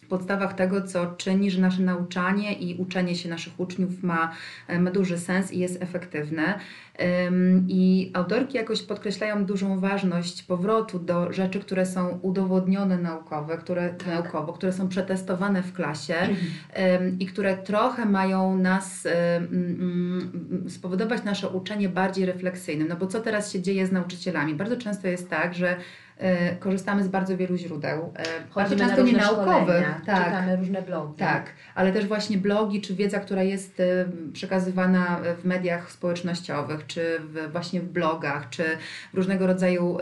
Podstawach 0.06 0.52
tego, 0.54 0.82
co 0.82 1.06
czyni, 1.06 1.50
że 1.50 1.60
nasze 1.60 1.82
nauczanie 1.82 2.52
i 2.52 2.74
uczenie 2.74 3.16
się 3.16 3.28
naszych 3.28 3.60
uczniów 3.60 4.02
ma, 4.02 4.32
e, 4.68 4.80
ma 4.80 4.90
duży 4.90 5.18
sens 5.18 5.52
i 5.52 5.58
jest 5.58 5.82
efektywne. 5.82 6.58
I 7.68 8.10
autorki 8.14 8.56
jakoś 8.56 8.82
podkreślają 8.82 9.44
dużą 9.44 9.80
ważność 9.80 10.42
powrotu 10.42 10.98
do 10.98 11.32
rzeczy, 11.32 11.60
które 11.60 11.86
są 11.86 12.18
udowodnione 12.22 12.98
naukowe, 12.98 13.58
które, 13.58 13.94
naukowo, 14.06 14.52
które 14.52 14.72
są 14.72 14.88
przetestowane 14.88 15.62
w 15.62 15.72
klasie 15.72 16.14
ym, 16.14 17.18
i 17.18 17.26
które 17.26 17.56
trochę 17.56 18.06
mają 18.06 18.58
nas 18.58 19.06
ym, 19.36 20.64
spowodować 20.68 21.24
nasze 21.24 21.48
uczenie 21.48 21.88
bardziej 21.88 22.26
refleksyjnym. 22.26 22.88
No 22.88 22.96
bo 22.96 23.06
co 23.06 23.20
teraz 23.20 23.52
się 23.52 23.62
dzieje 23.62 23.86
z 23.86 23.92
nauczycielami? 23.92 24.54
Bardzo 24.54 24.76
często 24.76 25.08
jest 25.08 25.30
tak, 25.30 25.54
że 25.54 25.76
korzystamy 26.60 27.04
z 27.04 27.08
bardzo 27.08 27.36
wielu 27.36 27.56
źródeł, 27.56 28.12
bardzo 28.12 28.50
Chodzimy 28.50 28.82
na 28.82 28.88
często 28.88 29.02
nienaukowych. 29.02 29.84
Tak. 30.06 30.24
czytamy 30.24 30.56
różne 30.56 30.82
blogi. 30.82 31.14
Tak, 31.16 31.46
ale 31.74 31.92
też 31.92 32.06
właśnie 32.06 32.38
blogi, 32.38 32.80
czy 32.80 32.94
wiedza, 32.94 33.20
która 33.20 33.42
jest 33.42 33.80
y, 33.80 34.06
przekazywana 34.32 35.20
w 35.42 35.44
mediach 35.44 35.92
społecznościowych, 35.92 36.86
czy 36.86 37.20
w, 37.20 37.52
właśnie 37.52 37.80
w 37.80 37.88
blogach, 37.88 38.48
czy 38.50 38.64
różnego 39.14 39.46
rodzaju, 39.46 39.98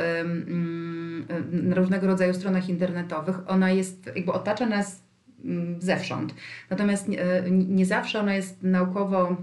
na 1.53 1.75
różnego 1.75 2.07
rodzaju 2.07 2.35
stronach 2.35 2.69
internetowych, 2.69 3.37
ona 3.47 3.71
jest, 3.71 4.11
jakby 4.17 4.33
otacza 4.33 4.67
nas 4.67 5.03
ym, 5.45 5.77
zewsząd. 5.81 6.35
Natomiast 6.71 7.09
nie, 7.51 7.87
zawsze 7.87 8.21
ona 8.21 8.35
jest 8.35 8.63
naukowo 8.63 9.29
e, 9.31 9.37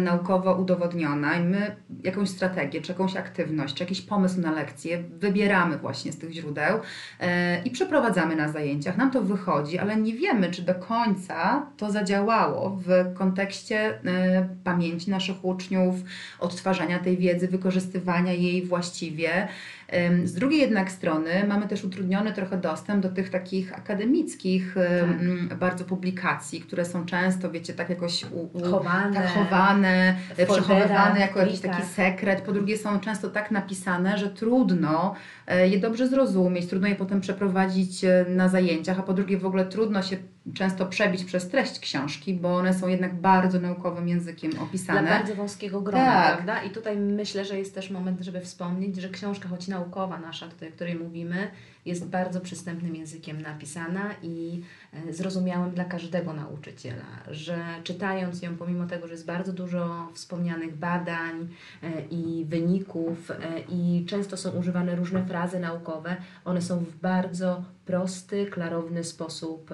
naukowo 0.00 0.54
udowodniona 0.54 1.36
i 1.36 1.44
my 1.44 1.76
jakąś 2.04 2.28
strategię, 2.28 2.80
czy 2.80 2.92
jakąś 2.92 3.16
aktywność, 3.16 3.74
czy 3.74 3.82
jakiś 3.82 4.00
pomysł 4.00 4.40
na 4.40 4.52
lekcję 4.52 5.02
wybieramy 5.18 5.78
właśnie 5.78 6.12
z 6.12 6.18
tych 6.18 6.32
źródeł 6.32 6.80
e, 7.20 7.62
i 7.62 7.70
przeprowadzamy 7.70 8.36
na 8.36 8.48
zajęciach. 8.48 8.96
Nam 8.96 9.10
to 9.10 9.22
wychodzi, 9.22 9.78
ale 9.78 9.96
nie 9.96 10.14
wiemy, 10.14 10.50
czy 10.50 10.62
do 10.62 10.74
końca 10.74 11.66
to 11.76 11.90
zadziałało 11.90 12.78
w 12.86 13.14
kontekście 13.14 13.98
e, 14.04 14.48
pamięci 14.64 15.10
naszych 15.10 15.44
uczniów, 15.44 15.94
odtwarzania 16.40 16.98
tej 16.98 17.16
wiedzy, 17.16 17.48
wykorzystywania 17.48 18.32
jej 18.32 18.66
właściwie. 18.66 19.48
Z 20.24 20.32
drugiej 20.32 20.60
jednak 20.60 20.90
strony 20.90 21.30
mamy 21.48 21.68
też 21.68 21.84
utrudniony 21.84 22.32
trochę 22.32 22.56
dostęp 22.56 23.02
do 23.02 23.08
tych 23.08 23.30
takich 23.30 23.78
akademickich 23.78 24.76
em, 24.76 25.46
Tak. 25.48 25.58
bardzo 25.58 25.84
publikacji, 25.84 26.60
które 26.60 26.84
są 26.84 27.06
często, 27.06 27.50
wiecie, 27.50 27.72
tak 27.72 27.90
jakoś 27.90 28.24
u, 28.30 28.58
u, 28.58 28.70
Chowane. 28.70 29.14
tak 29.14 29.28
chowane, 29.28 30.16
przechowywane 30.48 31.20
jako 31.20 31.38
jakiś 31.40 31.60
plikach. 31.60 31.76
taki 31.76 31.88
sekret. 31.92 32.40
Po 32.40 32.52
drugie 32.52 32.78
są 32.78 33.00
często 33.00 33.30
tak 33.30 33.50
napisane, 33.50 34.18
że 34.18 34.30
trudno 34.30 35.14
e, 35.46 35.68
je 35.68 35.78
dobrze 35.78 36.08
zrozumieć, 36.08 36.66
trudno 36.66 36.88
je 36.88 36.94
potem 36.94 37.20
przeprowadzić 37.20 38.04
e, 38.04 38.24
na 38.28 38.48
zajęciach, 38.48 38.98
a 38.98 39.02
po 39.02 39.12
drugie 39.12 39.38
w 39.38 39.46
ogóle 39.46 39.66
trudno 39.66 40.02
się 40.02 40.16
często 40.54 40.86
przebić 40.86 41.24
przez 41.24 41.48
treść 41.48 41.78
książki, 41.78 42.34
bo 42.34 42.56
one 42.56 42.74
są 42.74 42.88
jednak 42.88 43.14
bardzo 43.14 43.60
naukowym 43.60 44.08
językiem 44.08 44.50
Dla 44.50 44.62
opisane. 44.62 45.10
bardzo 45.10 45.34
wąskiego 45.34 45.80
grona, 45.80 46.04
Tak. 46.04 46.34
prawda? 46.34 46.62
I 46.62 46.70
tutaj 46.70 46.96
myślę, 46.96 47.44
że 47.44 47.58
jest 47.58 47.74
też 47.74 47.90
moment, 47.90 48.20
żeby 48.20 48.40
wspomnieć, 48.40 48.96
że 48.96 49.08
książka, 49.08 49.48
choć 49.48 49.68
naukowa 49.68 50.18
nasza, 50.18 50.48
tutaj, 50.48 50.68
o 50.68 50.72
której 50.72 50.94
mówimy, 50.94 51.50
jest 51.86 52.06
bardzo 52.06 52.40
przystępnym 52.40 52.96
językiem 52.96 53.42
napisana 53.42 54.10
i 54.22 54.62
e, 55.08 55.12
zrozumiałym 55.12 55.70
dla 55.70 55.84
każdego 55.84 56.32
nauczyciela, 56.32 57.04
że 57.30 57.64
czytając 57.84 58.42
ją, 58.42 58.56
pomimo 58.56 58.86
tego, 58.86 59.06
że 59.06 59.12
jest 59.12 59.26
bardzo 59.26 59.52
dużo 59.52 60.08
wspomnianych 60.14 60.76
badań 60.76 61.48
e, 61.82 62.00
i 62.10 62.44
wyników 62.48 63.30
e, 63.30 63.36
i 63.68 64.06
często 64.08 64.36
są 64.36 64.50
używane 64.50 64.96
różne 64.96 65.24
frazy 65.24 65.60
naukowe, 65.60 66.16
one 66.44 66.62
są 66.62 66.78
w 66.78 66.96
bardzo 66.96 67.62
prosty, 67.84 68.46
klarowny 68.46 69.04
sposób 69.04 69.70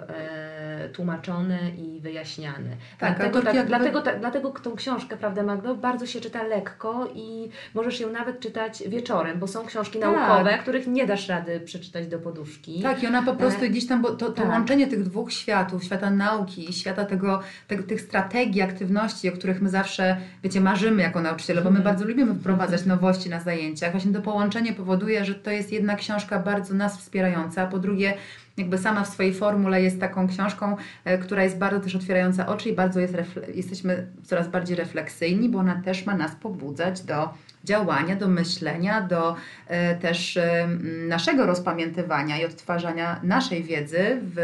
tłumaczone 0.93 1.59
i 1.79 2.01
wyjaśniane. 2.01 2.71
Tak, 2.99 3.17
dlatego, 3.17 3.43
tak, 3.43 3.55
jakby- 3.55 3.69
dlatego, 3.69 4.03
dlatego 4.21 4.51
tą 4.51 4.77
książkę, 4.77 5.17
prawda 5.17 5.43
Magdo, 5.43 5.75
bardzo 5.75 6.07
się 6.07 6.21
czyta 6.21 6.43
lekko 6.43 7.09
i 7.15 7.49
możesz 7.75 8.01
ją 8.01 8.13
nawet 8.13 8.41
czytać 8.41 8.83
wieczorem, 8.89 9.39
bo 9.39 9.47
są 9.47 9.67
książki 9.67 9.99
Tak. 9.99 10.13
naukowe, 10.17 10.59
których 10.59 10.87
nie 10.87 11.07
dasz 11.07 11.29
rady 11.29 11.61
przeczytać 11.61 12.07
do 12.07 12.19
poduszki. 12.19 12.83
Tak, 12.83 13.03
i 13.03 13.07
ona 13.07 13.23
po 13.23 13.35
prostu 13.35 13.65
E, 13.65 13.69
gdzieś 13.69 13.87
tam, 13.87 14.03
bo 14.03 14.11
to, 14.11 14.27
to 14.27 14.33
tak. 14.33 14.49
łączenie 14.49 14.87
tych 14.87 15.03
dwóch 15.03 15.33
światów, 15.33 15.85
świata 15.85 16.11
nauki 16.11 16.71
i 16.71 16.73
świata 16.73 17.05
tego, 17.05 17.41
tego, 17.69 17.83
tych 17.83 18.01
strategii, 18.01 18.63
aktywności, 18.63 19.29
o 19.29 19.33
których 19.33 19.63
my 19.63 19.69
zawsze, 19.69 20.17
wiecie, 20.43 20.61
marzymy 20.61 21.03
jako 21.03 21.21
nauczyciele, 21.21 21.63
bo 21.63 21.71
my 21.71 21.77
Mhm. 21.79 21.95
bardzo 21.95 22.09
lubimy 22.09 22.35
wprowadzać 22.35 22.85
nowości 22.87 23.29
na 23.31 23.41
zajęciach. 23.41 23.93
Właśnie 23.93 24.13
to 24.13 24.21
połączenie 24.23 24.73
powoduje, 24.73 25.25
że 25.25 25.35
to 25.35 25.51
jest 25.51 25.73
jedna 25.73 25.95
książka 25.97 26.39
bardzo 26.39 26.75
nas 26.75 26.99
wspierająca, 26.99 27.63
a 27.63 27.67
po 27.67 27.79
drugie 27.79 28.15
jakby 28.57 28.79
sama 28.79 29.05
w 29.05 29.09
swojej 29.09 29.35
formule 29.35 29.83
jest 29.83 30.01
taką 30.01 30.29
książką, 30.29 30.77
e, 31.05 31.19
która 31.19 31.45
jest 31.45 31.59
bardzo 31.59 31.81
też 31.81 31.97
otwierająca 31.97 32.47
oczy 32.47 32.69
i 32.69 32.73
bardzo 32.73 33.01
jest 33.01 33.15
jesteśmy 33.55 34.07
coraz 34.25 34.49
bardziej 34.49 34.77
refleksyjni, 34.77 35.49
bo 35.49 35.59
ona 35.59 35.83
też 35.85 36.07
ma 36.07 36.17
nas 36.17 36.35
pobudzać 36.35 37.03
do 37.03 37.29
działania, 37.65 38.17
do 38.17 38.29
myślenia, 38.29 39.01
do 39.01 39.37
e, 39.67 39.95
też 39.95 40.37
e, 40.37 40.69
naszego 41.09 41.47
rozpamiętywania 41.47 42.39
i 42.41 42.45
odtwarzania 42.45 43.21
naszej 43.23 43.63
wiedzy 43.63 44.21
w 44.23 44.37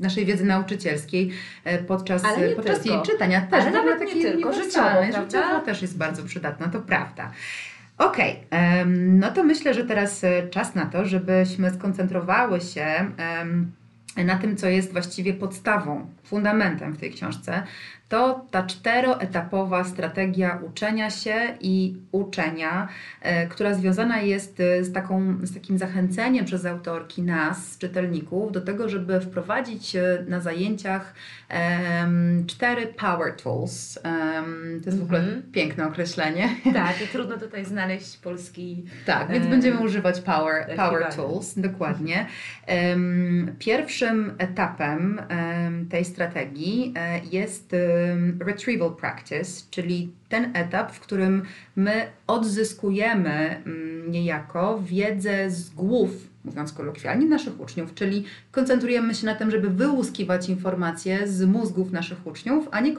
naszej 0.00 0.26
wiedzy 0.26 0.44
nauczycielskiej 0.44 1.30
podczas, 1.88 2.24
Ale 2.24 2.48
podczas 2.48 2.80
tylko. 2.80 2.96
jej 2.96 3.06
czytania. 3.06 3.40
Też 3.40 3.60
Ale 3.60 3.72
w 3.72 3.74
ogóle 3.74 3.84
nawet 3.94 4.00
nie 4.00 4.22
takie 4.22 4.32
tylko, 4.32 4.52
życiowo, 4.52 5.04
życiowo 5.06 5.60
też 5.64 5.82
jest 5.82 5.98
bardzo 5.98 6.24
przydatna, 6.24 6.68
to 6.68 6.80
prawda. 6.80 7.30
Okej, 8.00 8.46
em, 8.50 9.18
no 9.18 9.30
to 9.30 9.44
myślę, 9.44 9.74
że 9.74 9.84
teraz 9.84 10.24
e, 10.24 10.48
czas 10.48 10.74
na 10.74 10.86
to, 10.86 11.04
żebyśmy 11.04 11.70
skoncentrowały 11.70 12.60
się 12.60 12.84
na 14.16 14.38
tym, 14.38 14.56
co 14.56 14.68
jest 14.68 14.92
właściwie 14.92 15.34
podstawą, 15.34 16.06
fundamentem 16.24 16.92
w 16.92 16.98
tej 16.98 17.12
książce. 17.12 17.62
To 18.08 18.46
ta 18.50 18.62
czteroetapowa 18.62 19.84
strategia 19.84 20.58
uczenia 20.66 21.10
się 21.10 21.34
i 21.60 21.96
uczenia, 22.12 22.88
e, 23.22 23.46
która 23.46 23.74
związana 23.74 24.20
jest 24.20 24.60
e, 24.60 24.84
z, 24.84 24.92
taką, 24.92 25.38
z 25.42 25.54
takim 25.54 25.78
zachęceniem 25.78 26.44
przez 26.44 26.66
autorki 26.66 27.22
nas, 27.22 27.78
czytelników, 27.78 28.52
do 28.52 28.60
tego, 28.60 28.88
żeby 28.88 29.20
wprowadzić 29.20 29.96
e, 29.96 30.24
na 30.28 30.40
zajęciach 30.40 31.14
em, 31.48 32.44
cztery 32.46 32.86
power 32.86 33.36
tools. 33.36 33.98
Em, 34.02 34.80
to 34.84 34.90
jest 34.90 35.00
w 35.00 35.02
ogóle 35.02 35.18
Mhm. 35.20 35.42
piękne 35.52 35.86
określenie. 35.86 36.48
Tak, 36.74 37.02
i 37.04 37.06
trudno 37.08 37.38
tutaj 37.38 37.64
znaleźć 37.64 38.16
polski. 38.16 38.84
Tak, 39.06 39.28
więc 39.30 39.44
Em, 39.44 39.50
będziemy 39.50 39.80
używać 39.80 40.20
Power, 40.20 40.76
Power. 40.76 41.14
Tools, 41.14 41.54
dokładnie. 41.58 42.26
Em, 42.66 43.54
Pierwszym 44.00 44.34
etapem 44.38 45.20
em, 45.28 45.88
tej 45.88 46.04
strategii 46.04 46.92
e, 46.96 47.20
jest 47.32 47.76
retrieval 48.40 48.96
practice, 48.96 49.62
czyli 49.70 50.12
ten 50.28 50.56
etap, 50.56 50.92
w 50.92 51.00
którym 51.00 51.42
my 51.76 52.06
odzyskujemy 52.26 53.62
mm, 53.66 54.10
niejako 54.10 54.80
wiedzę 54.82 55.50
z 55.50 55.70
głów 55.70 56.29
mówiąc 56.44 56.72
kolokwialnie, 56.72 57.26
naszych 57.26 57.60
uczniów, 57.60 57.94
czyli 57.94 58.24
koncentrujemy 58.52 59.14
się 59.14 59.26
na 59.26 59.34
tym, 59.34 59.50
żeby 59.50 59.70
wyłuskiwać 59.70 60.48
informacje 60.48 61.28
z 61.28 61.44
mózgów 61.44 61.92
naszych 61.92 62.26
uczniów, 62.26 62.68
a 62.70 62.80
nie, 62.80 62.94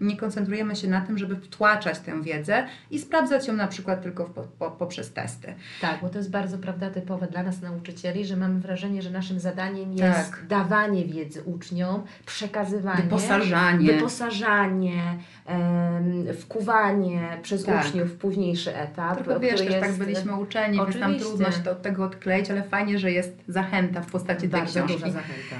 nie 0.00 0.16
koncentrujemy 0.16 0.76
się 0.76 0.88
na 0.88 1.00
tym, 1.00 1.18
żeby 1.18 1.36
wtłaczać 1.36 1.98
tę 1.98 2.22
wiedzę 2.22 2.66
i 2.90 2.98
sprawdzać 2.98 3.48
ją 3.48 3.54
na 3.54 3.66
przykład 3.66 4.02
tylko 4.02 4.24
po, 4.24 4.42
po, 4.42 4.70
poprzez 4.70 5.12
testy. 5.12 5.54
Tak, 5.80 6.00
bo 6.02 6.08
to 6.08 6.18
jest 6.18 6.30
bardzo 6.30 6.58
prawda 6.58 6.90
typowe 6.90 7.26
dla 7.26 7.42
nas 7.42 7.62
nauczycieli, 7.62 8.26
że 8.26 8.36
mamy 8.36 8.60
wrażenie, 8.60 9.02
że 9.02 9.10
naszym 9.10 9.40
zadaniem 9.40 9.92
jest 9.92 10.30
tak. 10.30 10.46
dawanie 10.48 11.04
wiedzy 11.04 11.42
uczniom, 11.42 12.02
przekazywanie, 12.26 13.02
wyposażanie, 13.02 13.92
wyposażanie 13.92 15.02
um, 15.48 16.34
wkuwanie 16.34 17.38
przez 17.42 17.64
tak. 17.64 17.86
uczniów 17.86 18.12
w 18.12 18.16
późniejszy 18.16 18.76
etap. 18.76 19.24
Trochę 19.24 19.40
wiesz, 19.40 19.50
też 19.50 19.60
tak 19.60 19.70
jest... 19.70 19.86
tak 19.86 20.06
byliśmy 20.06 20.34
uczeni, 20.36 20.80
Oczywiście. 20.80 21.08
więc 21.08 21.20
nam 21.20 21.28
trudno 21.28 21.50
się 21.50 21.60
to 21.60 21.70
od 21.70 21.82
tego 21.82 22.04
odkleić, 22.04 22.50
ale 22.50 22.62
fajnie 22.62 22.85
fajnie, 22.86 22.98
że 22.98 23.12
jest 23.12 23.42
zachęta 23.48 24.00
w 24.00 24.10
postaci 24.10 24.40
tej 24.40 24.48
Bardzo 24.48 24.72
książki. 24.72 24.92
Duża 24.94 25.10
zachęta. 25.10 25.56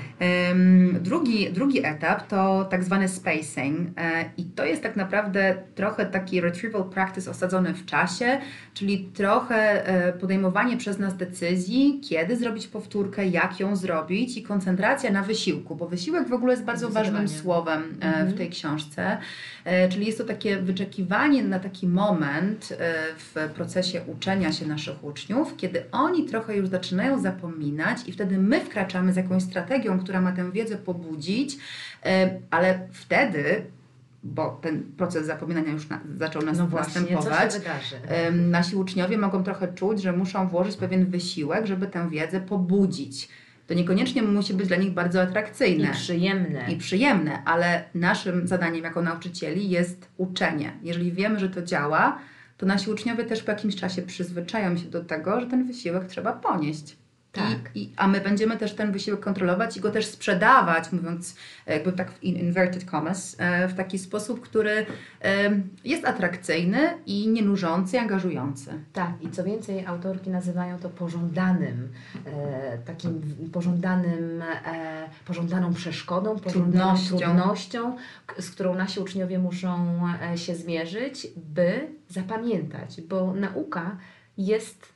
Drugi, 1.00 1.52
drugi 1.52 1.86
etap 1.86 2.28
to 2.28 2.64
tak 2.70 2.84
zwany 2.84 3.08
spacing 3.08 3.88
e, 3.96 4.24
i 4.36 4.44
to 4.44 4.64
jest 4.64 4.82
tak 4.82 4.96
naprawdę 4.96 5.56
trochę 5.74 6.06
taki 6.06 6.40
retrieval 6.40 6.84
practice 6.84 7.30
osadzony 7.30 7.74
w 7.74 7.84
czasie, 7.84 8.40
czyli 8.74 9.08
trochę 9.14 9.86
e, 9.86 10.12
podejmowanie 10.12 10.76
przez 10.76 10.98
nas 10.98 11.16
decyzji, 11.16 12.00
kiedy 12.08 12.36
zrobić 12.36 12.66
powtórkę, 12.66 13.26
jak 13.26 13.60
ją 13.60 13.76
zrobić 13.76 14.36
i 14.36 14.42
koncentracja 14.42 15.10
na 15.10 15.22
wysiłku, 15.22 15.76
bo 15.76 15.88
wysiłek 15.88 16.28
w 16.28 16.32
ogóle 16.32 16.52
jest 16.52 16.64
bardzo 16.64 16.88
ważnym 16.88 17.28
słowem 17.28 17.82
e, 18.00 18.06
mhm. 18.06 18.28
w 18.28 18.34
tej 18.34 18.50
książce, 18.50 19.18
czyli 19.90 20.06
jest 20.06 20.18
to 20.18 20.24
takie 20.24 20.56
wyczekiwanie 20.56 21.44
na 21.44 21.58
taki 21.58 21.86
moment 21.86 22.78
w 23.18 23.50
procesie 23.54 24.02
uczenia 24.06 24.52
się 24.52 24.66
naszych 24.66 25.04
uczniów, 25.04 25.56
kiedy 25.56 25.84
oni 25.92 26.24
trochę 26.24 26.56
już 26.56 26.68
zaczynają 26.68 27.15
zapominać 27.20 28.08
i 28.08 28.12
wtedy 28.12 28.38
my 28.38 28.60
wkraczamy 28.60 29.12
z 29.12 29.16
jakąś 29.16 29.42
strategią, 29.42 29.98
która 29.98 30.20
ma 30.20 30.32
tę 30.32 30.52
wiedzę 30.52 30.76
pobudzić, 30.76 31.58
e, 32.04 32.40
ale 32.50 32.88
wtedy 32.92 33.62
bo 34.22 34.58
ten 34.62 34.82
proces 34.82 35.26
zapominania 35.26 35.72
już 35.72 35.88
na, 35.88 36.00
zaczął 36.18 36.42
nas, 36.42 36.58
no 36.58 36.66
właśnie, 36.66 37.00
następować. 37.00 37.54
Nasi 38.32 38.76
uczniowie 38.76 39.18
mogą 39.18 39.44
trochę 39.44 39.68
czuć, 39.68 40.02
że 40.02 40.12
muszą 40.12 40.48
włożyć 40.48 40.76
pewien 40.76 41.06
wysiłek, 41.06 41.66
żeby 41.66 41.86
tę 41.86 42.10
wiedzę 42.10 42.40
pobudzić. 42.40 43.28
To 43.66 43.74
niekoniecznie 43.74 44.22
musi 44.22 44.54
być 44.54 44.68
dla 44.68 44.76
nich 44.76 44.92
bardzo 44.92 45.22
atrakcyjne. 45.22 45.88
I 45.88 45.92
przyjemne. 45.92 46.72
I 46.72 46.76
przyjemne, 46.76 47.44
ale 47.44 47.84
naszym 47.94 48.48
zadaniem 48.48 48.84
jako 48.84 49.02
nauczycieli 49.02 49.70
jest 49.70 50.08
uczenie. 50.16 50.72
Jeżeli 50.82 51.12
wiemy, 51.12 51.38
że 51.38 51.48
to 51.48 51.62
działa, 51.62 52.18
to 52.56 52.66
nasi 52.66 52.90
uczniowie 52.90 53.24
też 53.24 53.42
po 53.42 53.50
jakimś 53.50 53.76
czasie 53.76 54.02
przyzwyczają 54.02 54.76
się 54.76 54.84
do 54.84 55.04
tego, 55.04 55.40
że 55.40 55.46
ten 55.46 55.66
wysiłek 55.66 56.04
trzeba 56.04 56.32
ponieść. 56.32 56.96
Tak. 57.36 57.70
I, 57.74 57.82
I, 57.82 57.92
a 57.96 58.08
my 58.08 58.20
będziemy 58.20 58.56
też 58.56 58.74
ten 58.74 58.92
wysiłek 58.92 59.20
kontrolować 59.20 59.76
i 59.76 59.80
go 59.80 59.90
też 59.90 60.06
sprzedawać, 60.06 60.92
mówiąc 60.92 61.36
jakby 61.66 61.92
tak 61.92 62.10
w 62.10 62.22
inverted 62.22 62.84
commas, 62.90 63.36
e, 63.38 63.68
w 63.68 63.74
taki 63.74 63.98
sposób, 63.98 64.40
który 64.40 64.86
jest 65.84 66.04
atrakcyjny 66.04 66.78
i 67.06 67.28
nienużący, 67.28 68.00
angażujący. 68.00 68.70
Tak, 68.92 69.10
i 69.22 69.30
co 69.30 69.44
więcej, 69.44 69.86
autorki 69.86 70.30
nazywają 70.30 70.78
to 70.78 70.88
pożądanym, 70.88 71.88
e, 72.26 72.78
takim 72.78 73.22
pożądanym, 73.52 74.42
e, 74.42 75.08
pożądaną 75.26 75.74
przeszkodą, 75.74 76.38
pożądaną 76.38 76.96
trudnością. 76.96 77.18
trudnością, 77.18 77.96
z 78.38 78.50
którą 78.50 78.74
nasi 78.74 79.00
uczniowie 79.00 79.38
muszą 79.38 80.00
się 80.36 80.54
zmierzyć, 80.54 81.26
by 81.36 81.88
zapamiętać, 82.08 83.00
bo 83.00 83.34
nauka 83.34 83.96
jest 84.38 84.95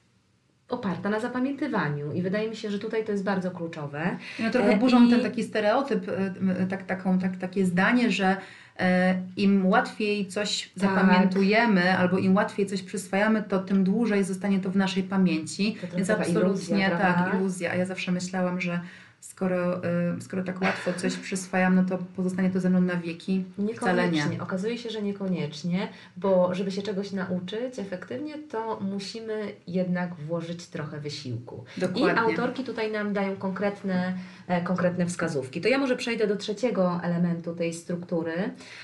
oparta 0.70 1.10
na 1.10 1.20
zapamiętywaniu 1.20 2.12
i 2.12 2.22
wydaje 2.22 2.50
mi 2.50 2.56
się, 2.56 2.70
że 2.70 2.78
tutaj 2.78 3.04
to 3.04 3.12
jest 3.12 3.24
bardzo 3.24 3.50
kluczowe. 3.50 4.16
No 4.40 4.50
trochę 4.50 4.76
burzą 4.76 5.06
I... 5.06 5.10
ten 5.10 5.20
taki 5.20 5.42
stereotyp, 5.42 6.08
e, 6.08 6.66
tak, 6.66 6.82
taką, 6.82 7.18
tak, 7.18 7.36
takie 7.36 7.66
zdanie, 7.66 8.10
że 8.10 8.36
e, 8.78 9.14
im 9.36 9.66
łatwiej 9.66 10.26
coś 10.26 10.62
tak. 10.68 10.90
zapamiętujemy 10.90 11.98
albo 11.98 12.18
im 12.18 12.34
łatwiej 12.34 12.66
coś 12.66 12.82
przyswajamy, 12.82 13.42
to 13.42 13.58
tym 13.58 13.84
dłużej 13.84 14.24
zostanie 14.24 14.60
to 14.60 14.70
w 14.70 14.76
naszej 14.76 15.02
pamięci. 15.02 15.76
To 15.90 15.96
Więc 15.96 16.10
absolutnie 16.10 16.42
iluzja, 16.42 16.90
tak, 16.90 17.34
iluzja. 17.34 17.70
A 17.70 17.74
ja 17.74 17.86
zawsze 17.86 18.12
myślałam, 18.12 18.60
że 18.60 18.80
skoro, 19.20 19.84
y, 20.18 20.20
skoro 20.20 20.44
tak 20.44 20.62
łatwo 20.62 20.92
coś 20.92 21.16
przyswajam, 21.16 21.74
no 21.74 21.84
to 21.84 21.98
pozostanie 22.16 22.50
to 22.50 22.60
ze 22.60 22.70
mną 22.70 22.80
na 22.80 22.96
wieki? 22.96 23.44
Wcale 23.76 24.10
nie. 24.10 24.24
Okazuje 24.40 24.78
się, 24.78 24.90
że 24.90 25.02
niekoniecznie, 25.02 25.88
bo 26.16 26.54
żeby 26.54 26.70
się 26.70 26.82
czegoś 26.82 27.12
nauczyć 27.12 27.78
efektywnie, 27.78 28.38
to 28.38 28.80
musimy 28.80 29.52
jednak 29.66 30.14
włożyć 30.14 30.66
trochę 30.66 31.00
wysiłku. 31.00 31.64
Dokładnie. 31.76 32.12
I 32.12 32.16
autorki 32.16 32.64
tutaj 32.64 32.92
nam 32.92 33.12
dają 33.12 33.36
konkretne, 33.36 34.14
e, 34.46 34.62
konkretne 34.62 35.06
wskazówki. 35.06 35.60
To 35.60 35.68
ja 35.68 35.78
może 35.78 35.96
przejdę 35.96 36.26
do 36.26 36.36
trzeciego 36.36 37.00
elementu 37.02 37.54
tej 37.54 37.74
struktury. 37.74 38.32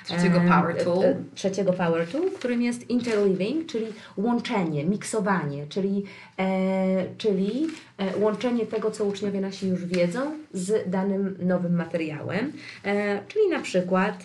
Trzeciego 0.04 0.40
power 0.40 0.84
tool. 0.84 1.04
E, 1.04 1.16
trzeciego 1.34 1.72
power 1.72 2.08
tool, 2.08 2.30
którym 2.30 2.62
jest 2.62 2.90
interleaving, 2.90 3.66
czyli 3.66 3.86
łączenie, 4.16 4.84
miksowanie, 4.84 5.66
czyli, 5.66 6.04
e, 6.38 7.16
czyli 7.18 7.66
e, 7.66 7.85
łączenie 8.20 8.66
tego, 8.66 8.90
co 8.90 9.04
uczniowie 9.04 9.40
nasi 9.40 9.68
już 9.68 9.84
wiedzą 9.84 10.20
z 10.52 10.90
danym 10.90 11.36
nowym 11.40 11.76
materiałem. 11.76 12.52
E, 12.84 13.20
czyli 13.28 13.48
na 13.48 13.60
przykład 13.60 14.24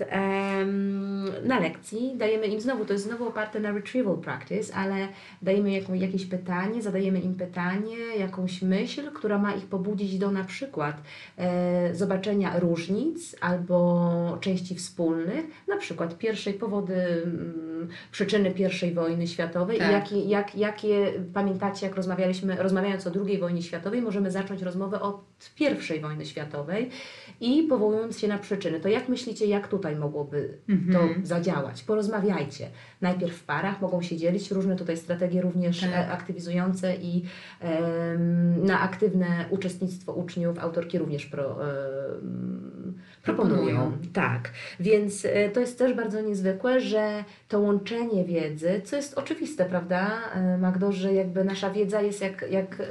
na 1.43 1.59
lekcji 1.59 2.11
dajemy 2.15 2.47
im 2.47 2.61
znowu, 2.61 2.85
to 2.85 2.93
jest 2.93 3.05
znowu 3.05 3.27
oparte 3.27 3.59
na 3.59 3.71
retrieval 3.71 4.17
practice, 4.17 4.75
ale 4.75 5.07
dajemy 5.41 5.71
jaką, 5.71 5.93
jakieś 5.93 6.25
pytanie, 6.25 6.81
zadajemy 6.81 7.19
im 7.19 7.35
pytanie, 7.35 7.97
jakąś 8.19 8.61
myśl, 8.61 9.11
która 9.11 9.37
ma 9.37 9.53
ich 9.53 9.65
pobudzić 9.65 10.17
do 10.17 10.31
na 10.31 10.43
przykład 10.43 11.01
e, 11.37 11.95
zobaczenia 11.95 12.59
różnic 12.59 13.35
albo 13.41 14.37
części 14.41 14.75
wspólnych, 14.75 15.45
na 15.67 15.77
przykład 15.77 16.17
pierwszej 16.17 16.53
powody, 16.53 16.95
mm, 16.95 17.87
przyczyny 18.11 18.51
pierwszej 18.51 18.93
wojny 18.93 19.27
światowej 19.27 19.77
tak. 19.77 19.89
i 19.89 19.91
jakie, 19.91 20.29
jak, 20.29 20.55
jakie 20.55 21.13
pamiętacie, 21.33 21.85
jak 21.85 21.95
rozmawialiśmy, 21.95 22.55
rozmawiając 22.55 23.07
o 23.07 23.11
II 23.25 23.37
wojnie 23.37 23.60
światowej, 23.63 24.01
możemy 24.01 24.31
zacząć 24.31 24.61
rozmowę 24.61 25.01
od 25.01 25.21
pierwszej 25.55 25.99
wojny 25.99 26.25
światowej 26.25 26.89
i 27.41 27.63
powołując 27.63 28.19
się 28.19 28.27
na 28.27 28.37
przyczyny. 28.37 28.79
To 28.79 28.89
jak 28.89 29.09
myślicie, 29.09 29.45
jak 29.45 29.67
tutaj 29.67 29.95
mogłoby 29.95 30.57
to 30.67 30.99
mhm. 30.99 31.25
zadziałać? 31.25 31.83
Porozmawiajcie. 31.83 32.67
Najpierw 33.01 33.33
w 33.33 33.43
parach 33.43 33.81
mogą 33.81 34.01
się 34.01 34.17
dzielić, 34.17 34.51
różne 34.51 34.75
tutaj 34.75 34.97
strategie 34.97 35.41
również 35.41 35.79
tak. 35.79 35.89
E, 35.89 36.11
aktywizujące 36.11 36.95
i 36.95 37.23
na 38.63 38.79
aktywne 38.79 39.45
uczestnictwo 39.49 40.13
uczniów 40.13 40.59
autorki 40.59 40.97
również 40.97 41.25
pro, 41.25 41.57
proponują. 43.23 43.91
Tak, 44.13 44.49
więc 44.79 45.25
e, 45.25 45.49
to 45.49 45.59
jest 45.59 45.77
też 45.77 45.93
bardzo 45.93 46.21
niezwykłe, 46.21 46.81
że 46.81 47.23
to 47.47 47.59
łączenie 47.59 48.25
wiedzy, 48.25 48.81
co 48.83 48.95
jest 48.95 49.17
oczywiste, 49.17 49.65
prawda, 49.65 50.11
e, 50.33 50.57
Magdo, 50.57 50.91
że 50.91 51.13
jakby 51.13 51.43
nasza 51.43 51.69
wiedza 51.69 52.01
jest 52.01 52.21
jak, 52.21 52.45
jak 52.51 52.81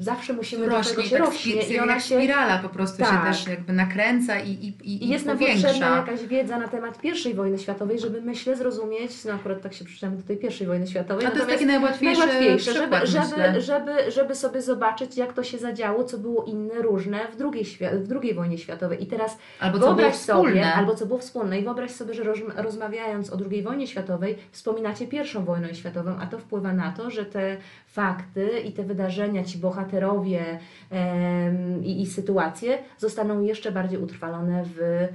zawsze 0.00 0.32
musimy 0.32 0.66
rośnie, 0.66 0.96
do 0.96 1.02
czegoś 1.02 1.10
tak 1.10 1.20
rośnie 1.20 1.62
i 1.62 1.80
ona 1.80 2.00
się... 2.00 2.16
spirala 2.16 2.58
po 2.58 2.68
prostu 2.68 2.98
tak. 2.98 3.10
się 3.10 3.30
też 3.30 3.46
jakby 3.48 3.72
nakręca 3.72 4.40
i, 4.40 4.50
i, 4.50 4.68
i, 4.68 5.04
I 5.04 5.08
jest 5.08 5.26
nam 5.26 5.38
potrzebna 5.38 5.96
jakaś 5.96 6.26
wiedza 6.26 6.58
na 6.58 6.68
temat 6.68 7.00
pierwszej 7.00 7.34
wojny 7.34 7.58
światowej, 7.58 7.98
żeby 7.98 8.20
myślę 8.20 8.56
zrozumieć, 8.56 9.23
no 9.24 9.34
akurat 9.34 9.62
tak 9.62 9.74
się 9.74 9.84
przyczyniam 9.84 10.16
do 10.16 10.22
tej 10.22 10.36
pierwszej 10.36 10.66
wojny 10.66 10.86
światowej. 10.86 11.26
A 11.26 11.30
to 11.30 11.36
jest 11.36 11.48
taki 11.48 11.66
najłatwiejszy, 11.66 12.26
najłatwiejsze 12.26 12.72
żeby, 12.72 13.06
żeby, 13.06 13.60
żeby, 13.60 14.10
żeby 14.10 14.34
sobie 14.34 14.62
zobaczyć, 14.62 15.16
jak 15.16 15.32
to 15.32 15.42
się 15.42 15.58
zadziało, 15.58 16.04
co 16.04 16.18
było 16.18 16.44
inne, 16.44 16.74
różne 16.74 17.28
w 17.32 17.36
drugiej, 17.36 17.64
w 17.92 18.06
drugiej 18.06 18.34
wojnie 18.34 18.58
światowej. 18.58 19.02
I 19.02 19.06
teraz 19.06 19.38
albo 19.60 19.78
wyobraź 19.78 20.14
sobie, 20.14 20.72
albo 20.74 20.94
co 20.94 21.06
było 21.06 21.18
wspólne, 21.18 21.58
i 21.58 21.64
wyobraź 21.64 21.90
sobie, 21.90 22.14
że 22.14 22.22
roz, 22.22 22.38
rozmawiając 22.56 23.32
o 23.32 23.38
II 23.50 23.62
wojnie 23.62 23.86
światowej, 23.86 24.38
wspominacie 24.50 25.06
pierwszą 25.06 25.44
wojnę 25.44 25.74
światową, 25.74 26.16
a 26.20 26.26
to 26.26 26.38
wpływa 26.38 26.72
na 26.72 26.92
to, 26.92 27.10
że 27.10 27.24
te 27.24 27.56
fakty 27.86 28.50
i 28.64 28.72
te 28.72 28.82
wydarzenia, 28.82 29.44
ci 29.44 29.58
bohaterowie 29.58 30.58
em, 30.90 31.84
i, 31.84 32.02
i 32.02 32.06
sytuacje 32.06 32.78
zostaną 32.98 33.42
jeszcze 33.42 33.72
bardziej 33.72 33.98
utrwalone 33.98 34.64
w 34.64 35.08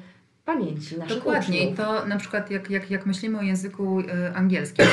pamięci 0.53 0.97
naszych 0.97 1.17
Dokładnie. 1.17 1.61
Uczniów. 1.61 1.77
To 1.77 2.05
na 2.05 2.17
przykład 2.17 2.51
jak, 2.51 2.69
jak, 2.69 2.91
jak 2.91 3.05
myślimy 3.05 3.39
o 3.39 3.41
języku 3.41 3.99
y, 3.99 4.05
angielskim, 4.35 4.85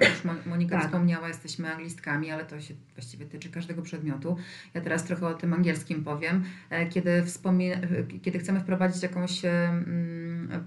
jak 0.00 0.10
już 0.10 0.46
Monika 0.46 0.76
tak. 0.76 0.86
wspomniała, 0.86 1.28
jesteśmy 1.28 1.72
anglistkami, 1.72 2.30
ale 2.30 2.44
to 2.44 2.60
się 2.60 2.74
właściwie 2.94 3.26
tyczy 3.26 3.48
każdego 3.48 3.82
przedmiotu. 3.82 4.36
Ja 4.74 4.80
teraz 4.80 5.04
trochę 5.04 5.26
o 5.26 5.34
tym 5.34 5.52
angielskim 5.52 6.04
powiem. 6.04 6.44
E, 6.70 6.86
kiedy, 6.86 7.24
wspomie, 7.24 7.80
kiedy 8.22 8.38
chcemy 8.38 8.60
wprowadzić 8.60 9.02
jakąś 9.02 9.42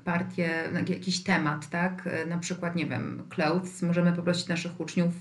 partię, 0.04 0.50
jakiś 0.90 1.24
temat, 1.24 1.70
tak? 1.70 2.08
E, 2.08 2.26
na 2.26 2.38
przykład, 2.38 2.76
nie 2.76 2.86
wiem, 2.86 3.24
clothes, 3.30 3.82
możemy 3.82 4.14
poprosić 4.14 4.48
naszych 4.48 4.80
uczniów 4.80 5.14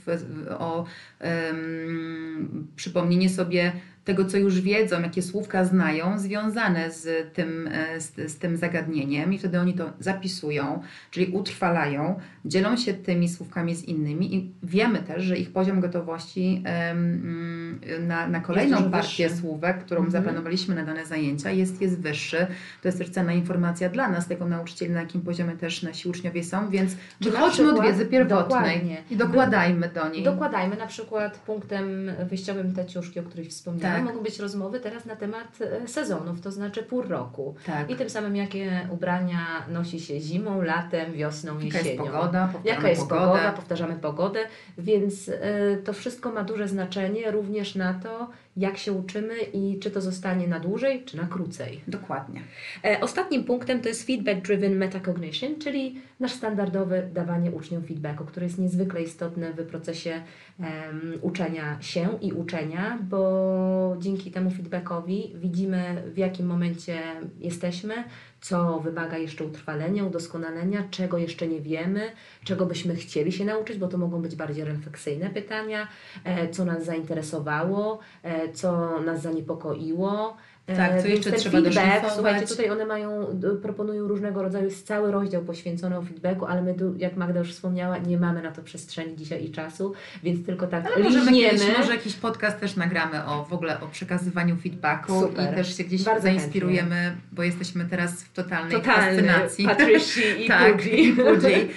o 0.59 0.85
um, 1.21 2.67
przypomnienie 2.77 3.31
sobie 3.31 3.73
tego, 4.07 4.25
co 4.25 4.37
już 4.37 4.61
wiedzą, 4.61 5.03
jakie 5.03 5.23
słówka 5.23 5.65
znają, 5.65 6.19
związane 6.19 6.91
z 6.91 7.35
tym, 7.35 7.69
e, 7.73 8.01
z, 8.01 8.33
z 8.33 8.39
tym 8.39 8.57
zagadnieniem 8.57 9.33
i 9.33 9.39
wtedy 9.39 9.61
oni 9.61 9.75
to 9.75 9.93
zapisują, 10.01 10.83
czyli 11.11 11.27
utrwalają, 11.27 12.19
dzielą 12.45 12.77
się 12.77 12.95
tymi 12.95 13.29
słówkami 13.29 13.75
z 13.75 13.85
innymi 13.85 14.35
i 14.35 14.53
wiemy 14.63 14.99
też, 14.99 15.23
że 15.23 15.37
ich 15.37 15.53
poziom 15.53 15.81
gotowości 15.81 16.63
um, 16.89 17.81
na, 18.01 18.27
na 18.27 18.41
kolejną 18.41 18.91
partię 18.91 19.29
wyższy. 19.29 19.41
słówek, 19.41 19.79
którą 19.79 20.01
mhm. 20.01 20.13
zaplanowaliśmy 20.13 20.75
na 20.75 20.85
dane 20.85 21.07
zajęcia 21.07 21.51
jest, 21.51 21.81
jest 21.83 22.01
wyższy. 22.01 22.47
To 22.83 22.89
jest 22.89 22.99
też 22.99 23.11
cenna 23.11 23.33
informacja 23.33 23.89
dla 23.89 24.09
nas, 24.09 24.27
tego 24.27 24.49
nauczycieli, 24.49 24.93
na 24.93 25.01
jakim 25.01 25.21
poziomie 25.21 25.57
też 25.57 25.83
nasi 25.83 26.09
uczniowie 26.09 26.45
są, 26.45 26.71
więc 26.71 26.97
wychodźmy 27.21 27.73
od 27.73 27.83
wiedzy 27.83 28.07
pierwotnej 28.07 28.77
dokładnie. 28.77 29.03
i 29.11 29.17
dokładajmy 29.17 29.89
do 29.89 30.09
niej. 30.09 30.23
Dokładajmy 30.25 30.77
na 30.77 30.87
przykład 30.87 31.39
punktem 31.39 32.11
wyjściowym 32.29 32.75
te 32.75 32.87
ciuszki, 32.87 33.21
o 33.21 33.23
których 33.23 33.49
wspomniałam, 33.49 33.96
tak. 33.96 33.96
Mogą 34.03 34.23
być 34.23 34.39
rozmowy 34.39 34.81
teraz 34.81 35.05
na 35.05 35.17
temat 35.17 35.59
e, 35.61 35.89
sezonów, 35.89 36.41
to 36.41 36.51
znaczy 36.53 36.83
pór 36.83 37.09
roku. 37.09 37.55
Tak. 37.67 37.91
I 37.91 37.97
tym 37.97 38.11
samym 38.11 38.37
jakie 38.37 38.89
ubrania 38.91 39.67
nosi 39.69 40.01
się 40.01 40.21
zimą, 40.21 40.63
latem, 40.63 41.13
wiosną, 41.13 41.59
jesienią. 41.59 41.85
Jaka 41.85 41.89
jest 41.89 41.99
pogoda, 42.13 42.53
Jaka 42.65 42.89
jest 42.89 43.03
pogodę. 43.03 43.21
pogoda, 43.27 43.53
powtarzamy 43.53 43.95
pogodę, 43.97 44.41
więc 44.79 45.29
y, 45.29 45.83
to 45.85 45.93
wszystko 45.93 46.33
ma 46.33 46.43
duże 46.45 46.69
znaczenie 46.69 47.31
również 47.31 47.75
na 47.75 47.95
to, 47.95 48.31
jak 48.57 48.79
się 48.79 48.93
uczymy 48.93 49.35
i 49.53 49.79
czy 49.79 49.91
to 49.91 50.01
zostanie 50.01 50.49
na 50.49 50.61
dłużej, 50.61 51.03
czy 51.05 51.17
na 51.17 51.27
krócej. 51.27 51.81
Dokładnie. 51.89 52.41
E, 52.85 53.01
ostatnim 53.01 53.45
punktem 53.45 53.81
to 53.81 53.89
jest 53.89 54.07
feedback 54.07 54.41
driven 54.41 54.77
metacognition, 54.77 55.59
czyli 55.59 55.95
nasz 56.21 56.33
standardowe 56.33 57.03
dawanie 57.03 57.51
uczniom 57.51 57.83
feedbacku, 57.83 58.25
które 58.25 58.47
jest 58.47 58.59
niezwykle 58.59 59.03
istotne 59.03 59.53
w 59.53 59.67
procesie 59.67 60.23
um, 60.59 61.13
uczenia 61.23 61.79
się 61.81 62.19
i 62.23 62.33
uczenia, 62.33 62.99
bo 63.03 63.97
dzięki 64.01 64.31
temu 64.31 64.51
feedbackowi 64.51 65.33
widzimy 65.35 66.03
w 66.15 66.19
jakim 66.19 66.47
momencie 66.47 66.99
jesteśmy, 67.41 67.95
co 68.41 68.81
wymaga 68.81 69.19
jeszcze 69.19 69.45
utrwalenia, 69.45 70.05
udoskonalenia, 70.05 70.85
czego 70.91 71.19
jeszcze 71.19 71.49
nie 71.49 71.61
wiemy, 71.61 72.13
czego 72.45 72.67
byśmy 72.67 72.97
chcieli 72.97 73.33
się 73.33 73.45
nauczyć, 73.45 73.79
bo 73.79 73.89
to 73.89 73.99
mogą 73.99 74.23
być 74.23 74.37
bardziej 74.37 74.65
refleksyjne 74.65 75.31
pytania, 75.31 75.89
e, 76.25 76.49
co 76.49 76.65
nas 76.65 76.85
zainteresowało, 76.85 77.99
e, 78.23 78.53
co 78.53 79.01
nas 79.01 79.23
zaniepokoiło, 79.23 80.37
tak, 80.67 81.03
co 81.03 81.09
jeszcze 81.09 81.33
trzeba 81.33 81.63
feedback, 81.63 82.13
Słuchajcie, 82.15 82.47
tutaj 82.47 82.71
one 82.71 82.87
mają, 82.87 83.41
proponują 83.63 84.09
różnego 84.09 84.43
rodzaju, 84.43 84.65
jest 84.65 84.87
cały 84.87 85.13
rozdział 85.13 85.43
poświęcony 85.43 85.99
o 85.99 86.03
feedbacku, 86.03 86.47
ale 86.47 86.63
my 86.63 86.75
tu, 86.75 86.95
jak 86.97 87.17
Magda 87.17 87.39
już 87.39 87.53
wspomniała, 87.53 87.99
nie 87.99 88.19
mamy 88.19 88.43
na 88.43 88.53
to 88.53 88.63
przestrzeni 88.63 89.17
dzisiaj 89.17 89.45
i 89.45 89.51
czasu, 89.51 89.93
więc 90.23 90.47
tylko 90.47 90.67
tak 90.67 90.87
ale 90.87 91.05
możemy 91.05 91.33
kiedyś, 91.33 91.79
może 91.79 91.93
jakiś 91.93 92.15
podcast 92.15 92.61
też 92.61 92.77
nagramy 92.77 93.25
o 93.25 93.45
w 93.45 93.53
ogóle 93.53 93.81
o 93.81 93.87
przekazywaniu 93.87 94.57
feedbacku 94.57 95.21
Super. 95.21 95.53
i 95.53 95.57
też 95.57 95.77
się 95.77 95.85
gdzieś 95.85 96.05
Bardzo 96.05 96.23
zainspirujemy, 96.23 96.95
chętnie. 96.95 97.21
bo 97.33 97.43
jesteśmy 97.43 97.85
teraz 97.85 98.23
w 98.23 98.33
totalnej 98.33 98.73
Totalny 98.73 99.23
fascynacji. 99.23 99.65
Patrici 99.65 100.45
i 100.45 100.49
tak, 100.49 100.87
i 100.87 101.13
Pudzi. 101.13 101.69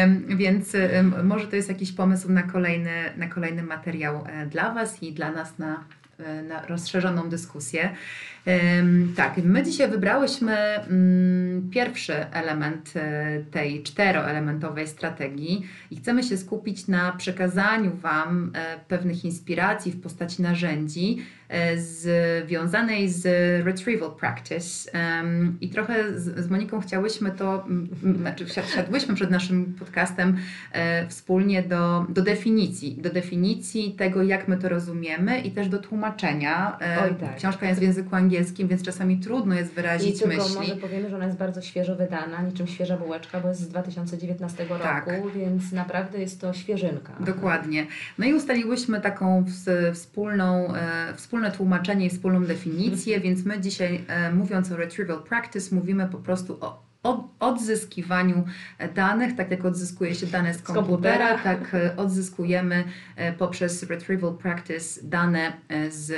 um, 0.00 0.36
więc 0.36 0.74
um, 0.74 1.26
może 1.26 1.46
to 1.46 1.56
jest 1.56 1.68
jakiś 1.68 1.92
pomysł 1.92 2.32
na 2.32 2.42
kolejny, 2.42 2.90
na 3.16 3.28
kolejny 3.28 3.62
materiał 3.62 4.24
e, 4.26 4.46
dla 4.46 4.74
Was 4.74 5.02
i 5.02 5.12
dla 5.12 5.32
nas 5.32 5.58
na 5.58 5.74
e, 5.74 5.97
na 6.48 6.66
rozszerzoną 6.66 7.28
dyskusję. 7.28 7.90
Tak, 9.16 9.36
my 9.44 9.62
dzisiaj 9.62 9.90
wybrałyśmy 9.90 10.56
mm, 10.56 11.70
pierwszy 11.70 12.14
element 12.14 12.92
e, 12.96 13.40
tej 13.50 13.82
czteroelementowej 13.82 14.88
strategii 14.88 15.66
i 15.90 15.96
chcemy 15.96 16.22
się 16.22 16.36
skupić 16.36 16.88
na 16.88 17.12
przekazaniu 17.12 17.96
Wam 17.96 18.52
e, 18.54 18.80
pewnych 18.88 19.24
inspiracji 19.24 19.92
w 19.92 20.00
postaci 20.00 20.42
narzędzi 20.42 21.18
e, 21.18 21.37
związanej 21.76 23.08
z 23.08 23.26
retrieval 23.64 24.10
practice. 24.16 24.90
I 25.60 25.68
trochę 25.68 26.20
z, 26.20 26.50
Moniką 26.50 26.80
chciałyśmy 26.80 27.30
to, 27.30 27.66
znaczy 28.18 28.46
wsiadłyśmy 28.46 29.14
przed 29.14 29.30
naszym 29.30 29.74
podcastem 29.78 30.36
wspólnie 31.08 31.62
do, 31.62 32.06
do 32.08 32.22
definicji, 32.22 32.96
do 33.02 33.10
definicji 33.10 33.94
tego, 33.98 34.22
jak 34.22 34.48
my 34.48 34.56
to 34.56 34.68
rozumiemy 34.68 35.40
i 35.40 35.50
też 35.50 35.68
do 35.68 35.78
tłumaczenia. 35.78 36.78
Oj, 37.02 37.14
tak. 37.14 37.36
Książka 37.36 37.68
jest 37.68 37.80
w 37.80 37.82
języku 37.82 38.16
angielskim 38.16 38.68
więc 38.68 38.82
czasami 38.82 39.18
trudno 39.20 39.54
jest 39.54 39.72
wyrazić 39.72 40.16
I 40.16 40.18
tylko 40.18 40.36
myśli. 40.36 40.54
może 40.54 40.76
powiemy, 40.76 41.10
że 41.10 41.16
ona 41.16 41.24
jest 41.24 41.38
bardzo 41.38 41.62
świeżo 41.62 41.96
wydana, 41.96 42.42
niczym 42.42 42.66
świeża 42.66 42.96
bułeczka, 42.96 43.40
bo 43.40 43.48
jest 43.48 43.60
z 43.60 43.68
2019 43.68 44.66
tak. 44.82 45.06
roku, 45.06 45.28
więc 45.34 45.72
naprawdę 45.72 46.20
jest 46.20 46.40
to 46.40 46.52
świeżynka. 46.52 47.12
Dokładnie. 47.20 47.86
No 48.18 48.26
i 48.26 48.34
ustaliłyśmy 48.34 49.00
taką 49.00 49.44
wspólną, 49.92 50.74
e, 50.74 51.14
wspólne 51.38 51.56
tłumaczenie 51.56 52.06
i 52.06 52.10
wspólną 52.10 52.44
definicję, 52.44 53.16
mhm. 53.16 53.34
więc 53.34 53.46
my 53.46 53.60
dzisiaj 53.60 54.04
e, 54.08 54.32
mówiąc 54.32 54.72
o 54.72 54.76
retrieval 54.76 55.22
practice 55.22 55.74
mówimy 55.74 56.08
po 56.08 56.18
prostu 56.18 56.58
o 56.60 56.88
odzyskiwaniu 57.40 58.44
danych, 58.94 59.36
tak 59.36 59.50
jak 59.50 59.64
odzyskuje 59.64 60.14
się 60.14 60.26
dane 60.26 60.54
z 60.54 60.62
komputera, 60.62 61.38
z 61.38 61.42
komputera. 61.42 61.56
tak 61.56 61.74
e, 61.74 61.96
odzyskujemy 61.96 62.84
poprzez 63.38 63.82
retrieval 63.82 64.34
practice 64.34 65.00
dane 65.02 65.52
z 65.90 66.12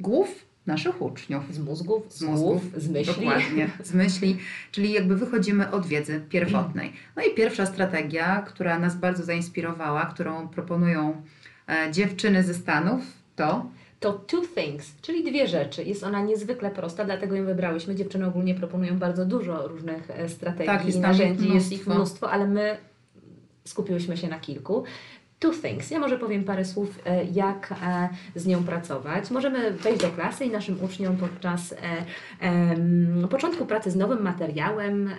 głów 0.00 0.46
naszych 0.66 1.02
uczniów. 1.02 1.54
Z 1.54 1.58
mózgów, 1.58 2.12
z, 2.12 2.22
mózgów, 2.22 2.62
z 2.76 2.88
myśli. 2.88 3.14
Dokładnie, 3.14 3.70
z 3.82 3.94
myśli, 3.94 4.38
czyli 4.72 4.92
jakby 4.92 5.16
wychodzimy 5.16 5.70
od 5.70 5.86
wiedzy 5.86 6.20
pierwotnej. 6.28 6.92
No 7.16 7.22
i 7.22 7.34
pierwsza 7.34 7.66
strategia, 7.66 8.42
która 8.46 8.78
nas 8.78 8.96
bardzo 8.96 9.24
zainspirowała, 9.24 10.06
którą 10.06 10.48
proponują 10.48 11.22
e, 11.68 11.92
dziewczyny 11.92 12.42
ze 12.42 12.54
Stanów, 12.54 13.00
to 13.36 13.66
to 14.00 14.12
two 14.12 14.42
things, 14.54 14.94
czyli 15.02 15.24
dwie 15.24 15.48
rzeczy. 15.48 15.84
Jest 15.84 16.04
ona 16.04 16.22
niezwykle 16.22 16.70
prosta, 16.70 17.04
dlatego 17.04 17.36
ją 17.36 17.44
wybrałyśmy. 17.44 17.94
Dziewczyny 17.94 18.26
ogólnie 18.26 18.54
proponują 18.54 18.98
bardzo 18.98 19.26
dużo 19.26 19.68
różnych 19.68 20.10
e, 20.10 20.28
strategii 20.28 20.66
tak, 20.66 20.88
i 20.88 20.98
narzędzi, 20.98 21.54
jest 21.54 21.72
ich 21.72 21.86
mnóstwo, 21.86 22.30
ale 22.30 22.46
my 22.46 22.76
skupiłyśmy 23.64 24.16
się 24.16 24.28
na 24.28 24.40
kilku 24.40 24.84
two 25.38 25.52
things. 25.62 25.90
Ja 25.90 25.98
może 25.98 26.18
powiem 26.18 26.44
parę 26.44 26.64
słów, 26.64 26.98
e, 27.06 27.24
jak 27.24 27.74
e, 27.82 28.08
z 28.34 28.46
nią 28.46 28.64
pracować. 28.64 29.30
Możemy 29.30 29.70
wejść 29.70 30.00
do 30.00 30.10
klasy 30.10 30.44
i 30.44 30.50
naszym 30.50 30.84
uczniom 30.84 31.16
podczas 31.16 31.74
początku 33.30 33.66
pracy 33.66 33.90
z 33.90 33.96
nowym 33.96 34.22
materiałem 34.22 35.10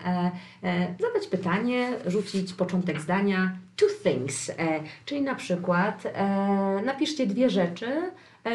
zadać 0.99 1.27
pytanie, 1.31 1.89
rzucić 2.05 2.53
początek 2.53 3.01
zdania 3.01 3.51
two 3.75 3.85
things, 4.03 4.51
czyli 5.05 5.21
na 5.21 5.35
przykład 5.35 6.03
napiszcie 6.85 7.27
dwie 7.27 7.49
rzeczy, 7.49 8.11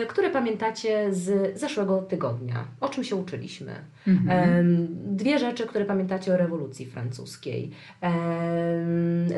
które 0.09 0.31
pamiętacie 0.31 1.15
z 1.15 1.59
zeszłego 1.59 2.03
tygodnia. 2.03 2.65
O 2.81 2.89
czym 2.89 3.05
się 3.05 3.17
uczyliśmy? 3.17 3.73
Mhm. 4.07 4.89
Dwie 5.17 5.39
rzeczy, 5.39 5.67
które 5.67 5.85
pamiętacie 5.85 6.35
o 6.35 6.37
rewolucji 6.37 6.87
francuskiej. 6.87 7.71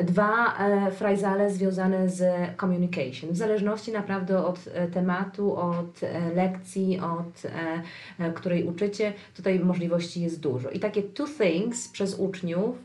Dwa 0.03 0.57
e, 0.59 0.91
frajzale 0.91 1.51
związane 1.51 2.09
z 2.09 2.25
communication. 2.59 3.31
W 3.31 3.37
zależności 3.37 3.91
naprawdę 3.91 4.45
od 4.45 4.59
e, 4.73 4.87
tematu, 4.87 5.55
od 5.55 6.01
lekcji, 6.35 6.99
od 6.99 7.41
której 8.35 8.63
uczycie, 8.63 9.13
tutaj 9.35 9.59
możliwości 9.59 10.21
jest 10.21 10.39
dużo. 10.39 10.69
I 10.69 10.79
takie 10.79 11.03
two 11.03 11.27
things 11.37 11.87
przez 11.87 12.19
uczniów, 12.19 12.83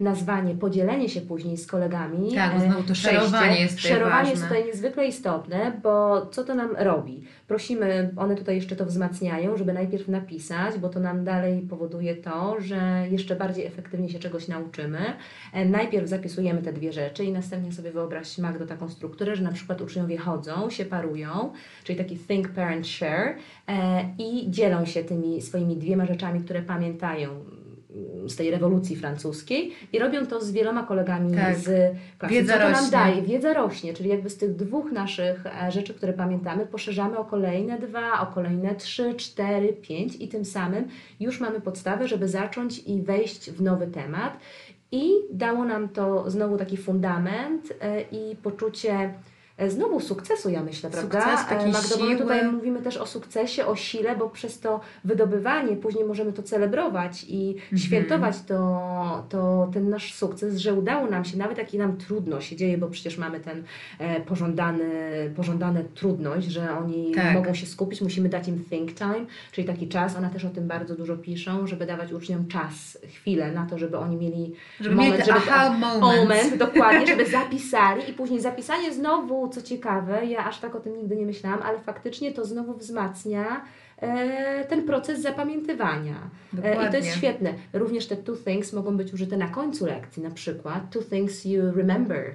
nazwanie, 0.00 0.54
podzielenie 0.54 1.08
się 1.08 1.20
później 1.20 1.56
z 1.56 1.66
kolegami. 1.66 2.34
Tak, 2.34 2.60
znowu 2.60 2.82
to 2.82 2.94
szerowanie 2.94 3.60
jest 3.60 3.80
Szerowanie 3.80 4.30
jest 4.30 4.42
tutaj 4.42 4.64
niezwykle 4.64 5.06
istotne, 5.06 5.72
bo 5.82 6.26
co 6.26 6.44
to 6.44 6.54
nam 6.54 6.76
robi? 6.78 6.93
Prosimy, 7.48 8.12
one 8.16 8.36
tutaj 8.36 8.54
jeszcze 8.54 8.76
to 8.76 8.86
wzmacniają, 8.86 9.56
żeby 9.56 9.72
najpierw 9.72 10.08
napisać, 10.08 10.78
bo 10.78 10.88
to 10.88 11.00
nam 11.00 11.24
dalej 11.24 11.62
powoduje 11.70 12.16
to, 12.16 12.60
że 12.60 13.06
jeszcze 13.10 13.36
bardziej 13.36 13.66
efektywnie 13.66 14.08
się 14.08 14.18
czegoś 14.18 14.48
nauczymy. 14.48 14.98
E, 15.52 15.64
najpierw 15.64 16.08
zapisujemy 16.08 16.62
te 16.62 16.72
dwie 16.72 16.92
rzeczy 16.92 17.24
i 17.24 17.32
następnie 17.32 17.72
sobie 17.72 17.92
wyobraź 17.92 18.38
Magdo 18.38 18.66
taką 18.66 18.88
strukturę, 18.88 19.36
że 19.36 19.42
na 19.42 19.52
przykład 19.52 19.80
uczniowie 19.80 20.18
chodzą, 20.18 20.70
się 20.70 20.84
parują, 20.84 21.52
czyli 21.84 21.98
taki 21.98 22.18
think, 22.18 22.48
parent, 22.48 22.86
share 22.86 23.36
e, 23.68 24.04
i 24.18 24.50
dzielą 24.50 24.84
się 24.84 25.04
tymi 25.04 25.42
swoimi 25.42 25.76
dwiema 25.76 26.06
rzeczami, 26.06 26.40
które 26.40 26.62
pamiętają 26.62 27.30
z 28.26 28.36
tej 28.36 28.50
rewolucji 28.50 28.96
francuskiej 28.96 29.72
i 29.92 29.98
robią 29.98 30.26
to 30.26 30.40
z 30.40 30.50
wieloma 30.52 30.82
kolegami 30.82 31.34
tak. 31.34 31.56
z 31.56 31.64
klasy. 32.18 32.34
Wiedza 32.34 32.52
Co 32.52 32.58
to 32.58 32.70
nam 32.70 32.90
daje? 32.90 33.22
Wiedza 33.22 33.54
rośnie, 33.54 33.94
czyli 33.94 34.08
jakby 34.08 34.30
z 34.30 34.36
tych 34.36 34.56
dwóch 34.56 34.92
naszych 34.92 35.46
e, 35.46 35.72
rzeczy, 35.72 35.94
które 35.94 36.12
pamiętamy, 36.12 36.66
poszerzamy 36.66 37.18
o 37.18 37.24
kolejne 37.24 37.78
dwa, 37.78 38.20
o 38.20 38.26
kolejne 38.26 38.74
trzy, 38.74 39.14
cztery, 39.14 39.72
pięć 39.72 40.16
i 40.16 40.28
tym 40.28 40.44
samym 40.44 40.88
już 41.20 41.40
mamy 41.40 41.60
podstawę, 41.60 42.08
żeby 42.08 42.28
zacząć 42.28 42.78
i 42.78 43.02
wejść 43.02 43.50
w 43.50 43.62
nowy 43.62 43.86
temat. 43.86 44.38
I 44.92 45.10
dało 45.32 45.64
nam 45.64 45.88
to 45.88 46.30
znowu 46.30 46.58
taki 46.58 46.76
fundament 46.76 47.72
e, 47.80 48.00
i 48.00 48.36
poczucie 48.36 49.14
znowu 49.68 50.00
sukcesu, 50.00 50.50
ja 50.50 50.62
myślę, 50.62 50.90
prawda? 50.90 51.20
Sukces, 51.20 51.46
takiej 51.48 51.68
E, 51.68 51.72
Magdo, 51.72 51.96
my 51.98 52.04
siły. 52.06 52.16
tutaj 52.16 52.50
mówimy 52.52 52.82
też 52.82 52.96
o 52.96 53.06
sukcesie, 53.06 53.66
o 53.66 53.76
sile, 53.76 54.16
bo 54.16 54.28
przez 54.30 54.60
to 54.60 54.80
wydobywanie 55.04 55.76
później 55.76 56.04
możemy 56.04 56.32
to 56.32 56.42
celebrować 56.42 57.24
i 57.28 57.50
Mhm. 57.62 57.78
świętować 57.78 58.36
to, 58.48 59.26
to 59.28 59.70
ten 59.74 59.88
nasz 59.88 60.14
sukces, 60.14 60.56
że 60.58 60.74
udało 60.74 61.06
nam 61.06 61.24
się, 61.24 61.38
nawet 61.38 61.58
jak 61.58 61.74
i 61.74 61.78
nam 61.78 61.96
trudno 61.96 62.40
się 62.40 62.56
dzieje, 62.56 62.78
bo 62.78 62.88
przecież 62.88 63.18
mamy 63.18 63.40
ten 63.40 63.64
e, 63.98 64.20
pożądany, 64.20 64.90
pożądane 65.36 65.84
trudność, 65.84 66.46
że 66.46 66.78
oni 66.78 67.12
Tak. 67.14 67.34
mogą 67.34 67.54
się 67.54 67.66
skupić, 67.66 68.00
musimy 68.00 68.28
dać 68.28 68.48
im 68.48 68.64
think 68.64 68.94
time, 68.94 69.26
czyli 69.52 69.66
taki 69.66 69.88
czas, 69.88 70.16
one 70.16 70.30
też 70.30 70.44
o 70.44 70.50
tym 70.50 70.68
bardzo 70.68 70.96
dużo 70.96 71.16
piszą, 71.16 71.66
żeby 71.66 71.86
dawać 71.86 72.12
uczniom 72.12 72.48
czas, 72.48 72.98
chwilę 73.14 73.52
na 73.52 73.66
to, 73.66 73.78
żeby 73.78 73.98
oni 73.98 74.16
mieli 74.16 74.52
Żeby 74.80 74.96
mieli 74.96 75.22
te 75.22 75.34
aha 75.34 75.70
moment. 75.70 76.00
moment, 76.00 76.56
dokładnie, 76.56 77.06
żeby 77.06 77.26
zapisali 77.26 78.10
i 78.10 78.12
później 78.12 78.40
zapisanie 78.40 78.92
znowu, 78.92 79.43
co 79.48 79.62
ciekawe, 79.62 80.26
ja 80.26 80.44
aż 80.46 80.60
tak 80.60 80.74
o 80.74 80.80
tym 80.80 80.96
nigdy 80.96 81.16
nie 81.16 81.26
myślałam, 81.26 81.62
ale 81.62 81.78
faktycznie 81.78 82.32
to 82.32 82.44
znowu 82.44 82.74
wzmacnia 82.74 83.64
e, 83.98 84.64
ten 84.64 84.82
proces 84.82 85.22
zapamiętywania. 85.22 86.30
E, 86.64 86.88
I 86.88 86.90
to 86.90 86.96
jest 86.96 87.16
świetne. 87.16 87.54
Również 87.72 88.06
te 88.06 88.16
two 88.16 88.36
things 88.36 88.72
mogą 88.72 88.96
być 88.96 89.14
użyte 89.14 89.36
na 89.36 89.48
końcu 89.48 89.86
lekcji, 89.86 90.22
na 90.22 90.30
przykład 90.30 90.90
two 90.90 91.02
things 91.02 91.44
you 91.44 91.72
remember 91.72 92.34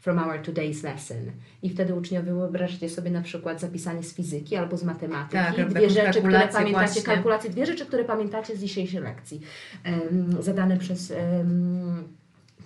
from 0.00 0.18
our 0.18 0.38
today's 0.42 0.84
lesson. 0.84 1.16
I 1.62 1.70
wtedy 1.70 1.94
uczniowie 1.94 2.32
wyobraźcie 2.32 2.88
sobie 2.88 3.10
na 3.10 3.22
przykład 3.22 3.60
zapisanie 3.60 4.02
z 4.02 4.14
fizyki 4.14 4.56
albo 4.56 4.76
z 4.76 4.84
matematyki, 4.84 5.32
Tak, 5.56 5.68
dwie 5.68 5.90
rzeczy, 5.90 6.18
które 6.18 6.48
pamiętacie, 6.48 6.70
właśnie. 6.72 7.02
kalkulacje, 7.02 7.50
dwie 7.50 7.66
rzeczy, 7.66 7.86
które 7.86 8.04
pamiętacie 8.04 8.56
z 8.56 8.60
dzisiejszej 8.60 9.00
lekcji, 9.00 9.40
em, 9.84 10.42
zadane 10.42 10.76
przez 10.76 11.10
em, 11.10 12.08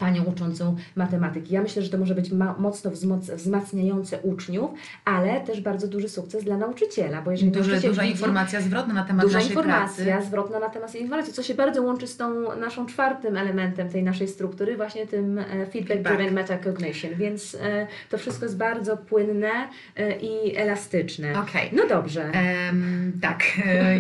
panią 0.02 0.22
uczącą 0.24 0.76
matematyki. 0.96 1.54
Ja 1.54 1.62
myślę, 1.62 1.82
że 1.82 1.90
to 1.90 1.98
może 1.98 2.14
być 2.14 2.30
mocno 2.58 2.90
wzmacniające 3.36 4.18
uczniów, 4.18 4.70
ale 5.04 5.40
też 5.40 5.60
bardzo 5.60 5.88
duży 5.88 6.08
sukces 6.08 6.44
dla 6.44 6.56
nauczyciela, 6.56 7.22
bo 7.22 7.30
jeżeli 7.30 7.50
Duże, 7.50 7.70
nauczyciel 7.70 7.90
duża 7.90 8.02
widzi, 8.02 8.12
informacja 8.12 8.60
zwrotna 8.60 8.94
na 8.94 9.04
temat 9.04 9.24
Duża 9.26 9.38
naszej 9.38 9.50
informacja 9.50 10.04
pracy. 10.04 10.26
zwrotna 10.26 10.58
na 10.58 10.68
temat 10.68 10.94
informacji, 10.94 11.32
co 11.32 11.42
się 11.42 11.54
bardzo 11.54 11.82
łączy 11.82 12.06
z 12.06 12.16
tą 12.16 12.56
naszą 12.56 12.86
czwartym 12.86 13.36
elementem 13.36 13.88
tej 13.88 14.02
naszej 14.02 14.28
struktury, 14.28 14.76
właśnie 14.76 15.06
tym 15.06 15.38
e, 15.38 15.44
feedback 15.44 15.72
Feedback. 15.88 16.16
driven 16.16 16.34
metacognition, 16.34 17.10
więc 17.14 17.54
e, 17.62 17.86
to 18.10 18.18
wszystko 18.18 18.44
jest 18.44 18.56
bardzo 18.56 18.96
płynne 18.96 19.50
e, 19.96 20.16
i 20.16 20.56
elastyczne. 20.56 21.40
Okej. 21.40 21.70
No 21.72 21.82
dobrze. 21.88 22.24
Em, 22.24 23.12
tak, 23.22 23.42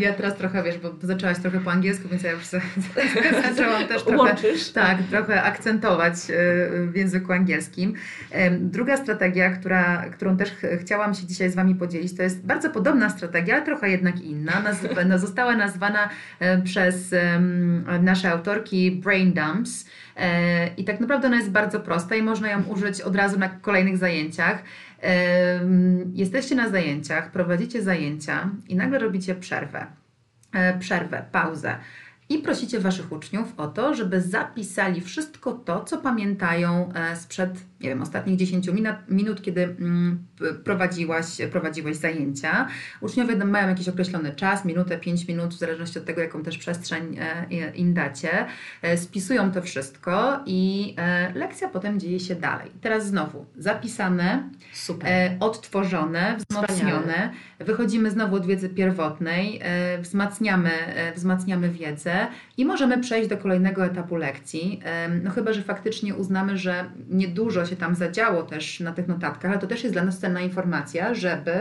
ja 0.00 0.12
teraz 0.12 0.36
trochę, 0.36 0.62
wiesz, 0.62 0.78
bo 0.78 0.88
zaczęłaś 1.02 1.38
trochę 1.38 1.60
po 1.60 1.70
angielsku, 1.72 2.08
więc 2.08 2.22
ja 2.22 2.32
już 2.32 2.44
za- 2.44 2.58
za- 2.60 3.42
zaczęłam 3.54 3.86
też 3.88 4.02
trochę, 4.02 4.18
Łączysz? 4.18 4.70
tak, 4.72 4.98
trochę 5.10 5.42
akcentować 5.42 5.91
e, 6.00 6.32
w 6.86 6.96
języku 6.96 7.32
angielskim. 7.32 7.94
Druga 8.60 8.96
strategia, 8.96 9.50
która, 9.50 10.04
którą 10.12 10.36
też 10.36 10.50
ch- 10.50 10.80
chciałam 10.80 11.14
się 11.14 11.26
dzisiaj 11.26 11.50
z 11.50 11.54
Wami 11.54 11.74
podzielić, 11.74 12.16
to 12.16 12.22
jest 12.22 12.46
bardzo 12.46 12.70
podobna 12.70 13.10
strategia, 13.10 13.54
ale 13.54 13.64
trochę 13.64 13.90
jednak 13.90 14.20
inna. 14.20 14.52
Naz- 14.52 15.06
no, 15.06 15.18
została 15.28 15.56
nazwana 15.56 16.08
e, 16.40 16.62
przez 16.62 17.14
nasze 18.02 18.30
autorki 18.30 18.90
Brain 18.90 19.32
Dumps. 19.32 19.86
E, 20.16 20.66
I 20.76 20.84
tak 20.84 21.00
naprawdę 21.00 21.26
ona 21.26 21.36
jest 21.36 21.50
bardzo 21.50 21.80
prosta 21.80 22.14
i 22.14 22.22
można 22.22 22.50
ją 22.50 22.62
użyć 22.62 23.00
od 23.00 23.16
razu 23.16 23.38
na 23.38 23.48
kolejnych 23.48 23.96
zajęciach. 23.98 24.62
Jesteście 26.12 26.54
na 26.54 26.68
zajęciach, 26.68 27.30
prowadzicie 27.30 27.82
zajęcia 27.82 28.50
i 28.68 28.76
nagle 28.76 28.98
robicie 28.98 29.34
przerwę. 29.34 29.86
Przerwę, 30.78 31.24
pauzę. 31.32 31.76
I 32.32 32.38
prosicie 32.38 32.80
Waszych 32.80 33.12
uczniów 33.12 33.54
o 33.56 33.66
to, 33.66 33.94
żeby 33.94 34.20
zapisali 34.20 35.00
wszystko 35.00 35.52
to, 35.52 35.84
co 35.84 35.98
pamiętają 35.98 36.92
e, 36.94 37.16
sprzed, 37.16 37.50
nie 37.82 37.88
wiem, 37.88 38.02
ostatnich 38.02 38.36
10 38.36 38.68
minut, 38.68 38.96
minut 39.08 39.42
kiedy 39.42 39.62
mm, 39.62 40.26
prowadziłaś, 40.64 41.26
prowadziłeś 41.52 41.96
zajęcia. 41.96 42.68
Uczniowie 43.00 43.36
mają 43.36 43.68
jakiś 43.68 43.88
określony 43.88 44.32
czas, 44.34 44.64
minutę, 44.64 44.98
5 44.98 45.28
minut, 45.28 45.54
w 45.54 45.58
zależności 45.58 45.98
od 45.98 46.04
tego, 46.04 46.20
jaką 46.20 46.42
też 46.42 46.58
przestrzeń 46.58 47.16
e, 47.18 47.72
im 47.74 47.94
dacie. 47.94 48.46
E, 48.82 48.98
Spisują 48.98 49.52
to 49.52 49.62
wszystko 49.62 50.40
i 50.46 50.94
e, 50.98 51.32
lekcja 51.34 51.68
potem 51.68 52.00
dzieje 52.00 52.20
się 52.20 52.34
dalej. 52.34 52.70
Teraz 52.80 53.06
znowu 53.06 53.46
zapisane, 53.58 54.50
Super. 54.72 55.36
odtworzone, 55.40 56.36
wzmocnione. 56.36 56.72
Wspaniale. 56.76 57.30
Wychodzimy 57.58 58.10
znowu 58.10 58.36
od 58.36 58.46
wiedzy 58.46 58.68
pierwotnej, 58.68 59.60
wzmacniamy, 60.00 60.70
wzmacniamy 61.16 61.70
wiedzę 61.70 62.26
i 62.56 62.64
możemy 62.64 63.00
przejść 63.00 63.28
do 63.28 63.36
kolejnego 63.36 63.84
etapu 63.84 64.16
lekcji. 64.16 64.80
No 65.22 65.30
chyba, 65.30 65.52
że 65.52 65.62
faktycznie 65.62 66.14
uznamy, 66.14 66.58
że 66.58 66.84
niedużo 67.10 67.66
się 67.66 67.71
tam 67.76 67.94
zadziało 67.94 68.42
też 68.42 68.80
na 68.80 68.92
tych 68.92 69.08
notatkach, 69.08 69.50
ale 69.50 69.60
to 69.60 69.66
też 69.66 69.82
jest 69.82 69.94
dla 69.94 70.04
nas 70.04 70.18
cenna 70.18 70.40
informacja, 70.40 71.14
żeby, 71.14 71.52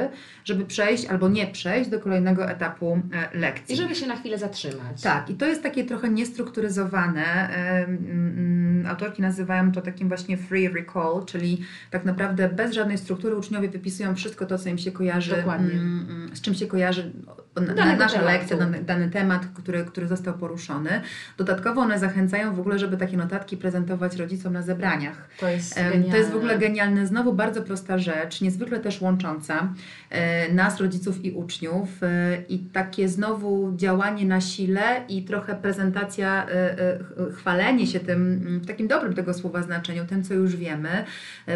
żeby 0.45 0.65
przejść 0.65 1.06
albo 1.06 1.30
nie 1.30 1.47
przejść 1.47 1.89
do 1.89 2.00
kolejnego 2.00 2.50
etapu 2.50 3.02
e, 3.34 3.38
lekcji. 3.38 3.76
I 3.76 3.78
żeby 3.78 3.95
się 3.95 4.08
na 4.08 4.15
chwilę 4.15 4.38
zatrzymać. 4.38 5.02
Tak, 5.02 5.30
i 5.30 5.34
to 5.36 5.45
jest 5.45 5.63
takie 5.63 5.84
trochę 5.84 6.10
niestrukturyzowane. 6.10 7.50
Mm, 7.50 8.86
Autorki 8.88 9.21
nazywają 9.21 9.71
to 9.71 9.82
takim 9.82 10.08
właśnie 10.08 10.38
free 10.38 10.69
recall, 10.69 11.26
czyli 11.26 11.62
tak 11.91 12.06
naprawdę 12.06 12.50
bez 12.50 12.74
żadnej 12.74 12.97
struktury 12.97 13.36
uczniowie 13.36 13.69
wypisują 13.69 14.15
wszystko 14.15 14.45
to, 14.45 14.58
co 14.58 14.69
im 14.69 14.78
się 14.78 14.91
kojarzy, 14.91 15.36
Dokładnie. 15.36 15.74
mm, 15.74 16.08
mm, 16.10 16.36
z 16.36 16.41
czym 16.41 16.54
się 16.54 16.67
kojarzy 16.67 17.12
na, 17.55 17.73
na, 17.73 17.95
nasza 17.95 18.07
tematu. 18.19 18.25
lekcja, 18.25 18.57
dany, 18.57 18.83
dany 18.83 19.09
temat, 19.09 19.45
który, 19.53 19.85
który 19.85 20.07
został 20.07 20.33
poruszony. 20.33 20.89
Dodatkowo 21.37 21.81
one 21.81 21.99
zachęcają 21.99 22.55
w 22.55 22.59
ogóle, 22.59 22.79
żeby 22.79 22.97
takie 22.97 23.17
notatki 23.17 23.57
prezentować 23.57 24.15
rodzicom 24.15 24.53
na 24.53 24.61
zebraniach. 24.61 25.27
To 25.39 25.47
jest 25.47 25.75
genialne. 25.75 26.11
To 26.11 26.17
jest 26.17 26.31
w 26.31 26.35
ogóle 26.35 26.57
genialne, 26.57 27.07
znowu 27.07 27.33
bardzo 27.33 27.61
prosta 27.61 27.97
rzecz, 27.97 28.41
niezwykle 28.41 28.79
też 28.79 29.01
łącząca 29.01 29.73
e, 30.09 30.53
nas, 30.53 30.79
rodziców 30.79 31.25
i 31.25 31.31
uczniów 31.31 32.03
e, 32.03 32.07
i 32.49 32.59
takie 32.59 33.09
znowu 33.09 33.73
działanie 33.75 34.25
na 34.25 34.41
sile 34.41 34.81
i 35.09 35.23
trochę 35.23 35.55
prezentacja, 35.55 36.45
e, 36.49 36.99
ch- 36.99 37.35
chwalenie 37.37 37.87
się 37.87 37.99
tym, 37.99 38.21
mm, 38.47 38.59
w 38.59 38.67
takim 38.67 38.87
dobrym 38.87 39.13
tego 39.13 39.33
słowa 39.33 39.61
znaczeniu, 39.63 40.05
tym 40.05 40.23
co 40.23 40.33
już 40.33 40.55
wiemy. 40.55 40.89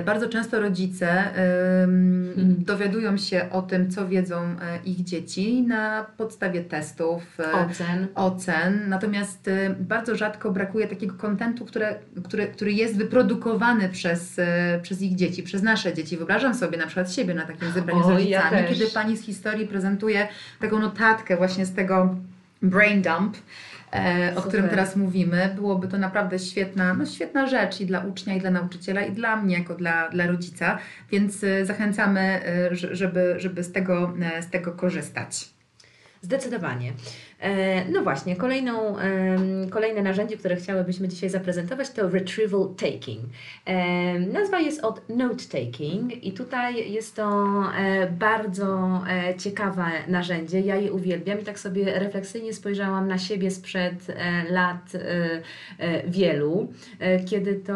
Bardzo 0.05 0.29
często 0.29 0.59
rodzice 0.59 1.05
Mhm. 2.35 2.55
dowiadują 2.63 3.17
się 3.17 3.49
o 3.51 3.61
tym, 3.61 3.91
co 3.91 4.07
wiedzą 4.07 4.55
ich 4.85 5.03
dzieci 5.03 5.61
na 5.63 5.84
podstawie 6.17 6.63
testów, 6.63 7.39
e, 7.39 7.51
ocen. 7.51 8.07
ocen, 8.15 8.89
natomiast 8.89 9.47
y, 9.47 9.75
bardzo 9.79 10.15
rzadko 10.15 10.51
brakuje 10.51 10.87
takiego 10.87 11.15
kontentu, 11.15 11.65
które, 11.65 11.95
który, 12.27 12.47
który 12.47 12.73
jest 12.73 12.97
wyprodukowany 12.97 13.89
przez, 13.89 14.39
y, 14.39 14.43
przez 14.81 15.01
ich 15.01 15.15
dzieci, 15.15 15.43
przez 15.43 15.63
nasze 15.63 15.93
dzieci. 15.93 16.17
Wyobrażam 16.17 16.55
sobie 16.55 16.77
na 16.77 16.85
przykład 16.85 17.13
siebie 17.13 17.33
na 17.33 17.45
takim 17.45 17.71
zebraniu 17.71 18.03
z 18.03 18.05
Oj, 18.05 18.13
rodzicami, 18.13 18.57
ja 18.57 18.63
kiedy 18.63 18.87
pani 18.87 19.17
z 19.17 19.25
historii 19.25 19.67
prezentuje 19.67 20.27
taką 20.59 20.79
notatkę 20.79 21.37
właśnie 21.37 21.65
z 21.65 21.73
tego 21.73 22.15
brain 22.61 23.01
dump, 23.01 23.37
e, 23.93 24.31
o 24.31 24.35
Super. 24.35 24.47
którym 24.47 24.69
teraz 24.69 24.95
mówimy. 24.95 25.51
Byłoby 25.55 25.87
to 25.87 25.97
naprawdę 25.97 26.39
świetna, 26.39 26.93
no 26.93 27.05
świetna 27.05 27.47
rzecz 27.47 27.81
i 27.81 27.85
dla 27.85 27.99
ucznia, 27.99 28.35
i 28.35 28.39
dla 28.39 28.51
nauczyciela, 28.51 29.01
i 29.01 29.11
dla 29.11 29.35
mnie 29.35 29.57
jako 29.57 29.75
dla, 29.75 30.09
dla 30.09 30.27
rodzica, 30.27 30.77
więc 31.11 31.45
zachęcamy, 31.63 32.41
żeby, 32.71 33.35
żeby 33.37 33.63
z, 33.63 33.71
tego, 33.71 34.13
e, 34.21 34.41
z 34.43 34.49
tego 34.49 34.71
korzystać. 34.71 35.54
Zdecydowanie. 36.25 36.93
E, 37.45 37.85
No 37.91 38.01
właśnie, 38.01 38.35
kolejną, 38.35 38.95
kolejne 39.69 40.01
narzędzie, 40.01 40.37
które 40.37 40.55
chciałybyśmy 40.55 41.07
dzisiaj 41.07 41.29
zaprezentować 41.29 41.89
to 41.89 42.09
retrieval 42.09 42.67
taking. 42.77 43.19
Em, 43.65 44.31
Nazwa 44.33 44.59
jest 44.59 44.83
od 44.83 45.09
note 45.09 45.43
taking 45.51 46.23
i 46.25 46.31
tutaj 46.31 46.91
jest 46.91 47.15
to 47.15 47.45
e, 47.77 48.07
bardzo 48.11 49.01
e, 49.09 49.35
ciekawe 49.35 49.83
narzędzie. 50.07 50.59
Ja 50.59 50.75
je 50.75 50.93
uwielbiam 50.93 51.39
i 51.39 51.43
tak 51.43 51.59
sobie 51.59 51.99
refleksyjnie 51.99 52.53
spojrzałam 52.53 53.07
na 53.07 53.17
siebie 53.17 53.51
sprzed 53.51 54.09
e, 54.09 54.43
lat 54.53 54.95
e, 54.95 54.99
e, 55.79 56.07
wielu, 56.09 56.67
e, 56.99 57.19
kiedy 57.23 57.55
to, 57.55 57.75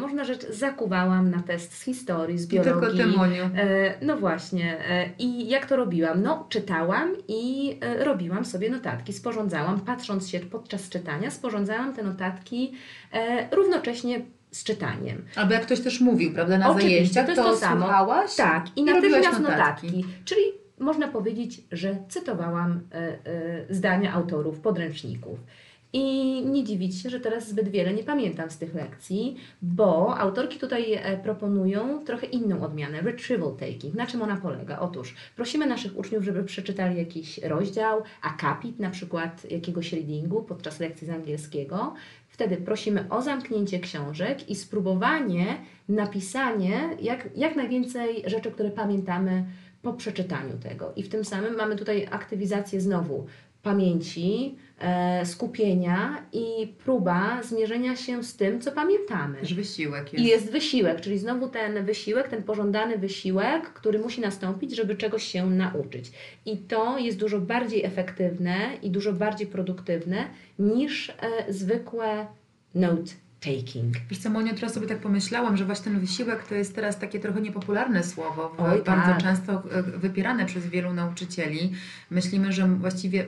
można 0.00 0.24
rzecz, 0.24 0.46
zakuwałam 0.50 1.30
na 1.30 1.42
test 1.42 1.74
z 1.78 1.82
historii, 1.84 2.38
z 2.38 2.44
I 2.52 2.60
tylko 2.60 2.80
biologii. 2.80 3.00
ty, 3.00 3.06
Moniu. 3.06 3.44
E, 3.44 3.94
No 4.02 4.16
właśnie. 4.16 4.78
e, 4.90 5.08
I 5.18 5.48
jak 5.48 5.66
to 5.66 5.76
robiłam? 5.76 6.22
No, 6.22 6.46
czytałam 6.48 7.10
i 7.28 7.76
e, 7.80 8.04
robiłam 8.04 8.44
sobie 8.44 8.70
notatki, 8.70 8.89
sporządzałam, 9.12 9.80
patrząc 9.80 10.28
się 10.28 10.40
podczas 10.40 10.88
czytania, 10.88 11.30
sporządzałam 11.30 11.94
te 11.94 12.02
notatki 12.02 12.72
e, 13.12 13.56
równocześnie 13.56 14.20
z 14.50 14.64
czytaniem. 14.64 15.24
Albo 15.36 15.52
jak 15.52 15.62
ktoś 15.62 15.80
też 15.80 16.00
mówił, 16.00 16.32
prawda, 16.34 16.58
na 16.58 16.70
Oczywiście, 16.70 16.90
zajęciach, 17.14 17.26
to 17.26 17.30
jest 17.32 17.60
to 17.60 17.66
samo. 17.66 17.80
słuchałaś 17.80 18.36
Tak, 18.36 18.66
i 18.76 18.80
robiłaś 18.92 19.02
natychmiast 19.24 19.40
notatki. 19.40 19.86
notatki. 19.86 20.04
Czyli 20.24 20.42
można 20.78 21.08
powiedzieć, 21.08 21.60
że 21.72 21.96
cytowałam 22.08 22.80
e, 22.92 22.96
e, 22.98 23.74
zdania 23.74 24.12
autorów 24.12 24.60
podręczników. 24.60 25.38
I 25.92 26.02
nie 26.46 26.64
dziwić 26.64 27.02
się, 27.02 27.10
że 27.10 27.20
teraz 27.20 27.48
zbyt 27.48 27.68
wiele 27.68 27.94
nie 27.94 28.02
pamiętam 28.02 28.50
z 28.50 28.58
tych 28.58 28.74
lekcji, 28.74 29.36
bo 29.62 30.18
autorki 30.18 30.58
tutaj 30.58 30.94
e, 30.94 31.16
proponują 31.16 32.04
trochę 32.04 32.26
inną 32.26 32.62
odmianę, 32.62 33.00
retrieval 33.00 33.52
taking. 33.52 33.94
Na 33.94 34.06
czym 34.06 34.22
ona 34.22 34.36
polega? 34.36 34.78
Otóż 34.78 35.14
prosimy 35.36 35.66
naszych 35.66 35.98
uczniów, 35.98 36.24
żeby 36.24 36.44
przeczytali 36.44 36.98
jakiś 36.98 37.38
rozdział, 37.38 38.02
akapit 38.22 38.78
na 38.78 38.90
przykład 38.90 39.50
jakiegoś 39.50 39.92
readingu 39.92 40.42
podczas 40.42 40.80
lekcji 40.80 41.06
z 41.06 41.10
angielskiego. 41.10 41.94
Wtedy 42.28 42.56
prosimy 42.56 43.04
o 43.10 43.22
zamknięcie 43.22 43.80
książek 43.80 44.50
i 44.50 44.56
spróbowanie 44.56 45.46
napisanie 45.88 46.96
jak, 47.00 47.28
jak 47.36 47.56
najwięcej 47.56 48.22
rzeczy, 48.26 48.50
które 48.50 48.70
pamiętamy 48.70 49.44
po 49.82 49.92
przeczytaniu 49.92 50.58
tego. 50.62 50.92
I 50.96 51.02
w 51.02 51.08
tym 51.08 51.24
samym 51.24 51.56
mamy 51.56 51.76
tutaj 51.76 52.08
aktywizację 52.10 52.80
znowu 52.80 53.26
pamięci, 53.62 54.56
e, 54.78 55.26
skupienia 55.26 56.26
i 56.32 56.74
próba 56.84 57.42
zmierzenia 57.42 57.96
się 57.96 58.24
z 58.24 58.36
tym, 58.36 58.60
co 58.60 58.72
pamiętamy. 58.72 59.38
Też 59.38 59.54
wysiłek 59.54 60.12
jest. 60.12 60.24
I 60.24 60.28
jest 60.28 60.52
wysiłek, 60.52 61.00
czyli 61.00 61.18
znowu 61.18 61.48
ten 61.48 61.84
wysiłek, 61.84 62.28
ten 62.28 62.42
pożądany 62.42 62.98
wysiłek, 62.98 63.72
który 63.72 63.98
musi 63.98 64.20
nastąpić, 64.20 64.76
żeby 64.76 64.96
czegoś 64.96 65.24
się 65.24 65.50
nauczyć. 65.50 66.12
I 66.46 66.56
to 66.56 66.98
jest 66.98 67.18
dużo 67.18 67.40
bardziej 67.40 67.84
efektywne 67.84 68.56
i 68.82 68.90
dużo 68.90 69.12
bardziej 69.12 69.46
produktywne 69.46 70.24
niż 70.58 71.10
e, 71.10 71.52
zwykłe 71.52 72.26
note 72.74 73.12
taking. 73.40 73.96
Wiesz 74.10 74.18
co, 74.18 74.30
Monio, 74.30 74.54
teraz 74.54 74.74
sobie 74.74 74.86
tak 74.86 74.98
pomyślałam, 74.98 75.56
że 75.56 75.64
właśnie 75.64 75.84
ten 75.84 76.00
wysiłek 76.00 76.48
to 76.48 76.54
jest 76.54 76.74
teraz 76.74 76.98
takie 76.98 77.20
trochę 77.20 77.40
niepopularne 77.40 78.04
słowo, 78.04 78.54
Oj, 78.58 78.82
bardzo 78.82 79.06
tak. 79.06 79.22
często 79.22 79.62
e, 79.70 79.82
wypierane 79.82 80.46
przez 80.46 80.66
wielu 80.66 80.94
nauczycieli. 80.94 81.72
Myślimy, 82.10 82.52
że 82.52 82.68
właściwie 82.68 83.26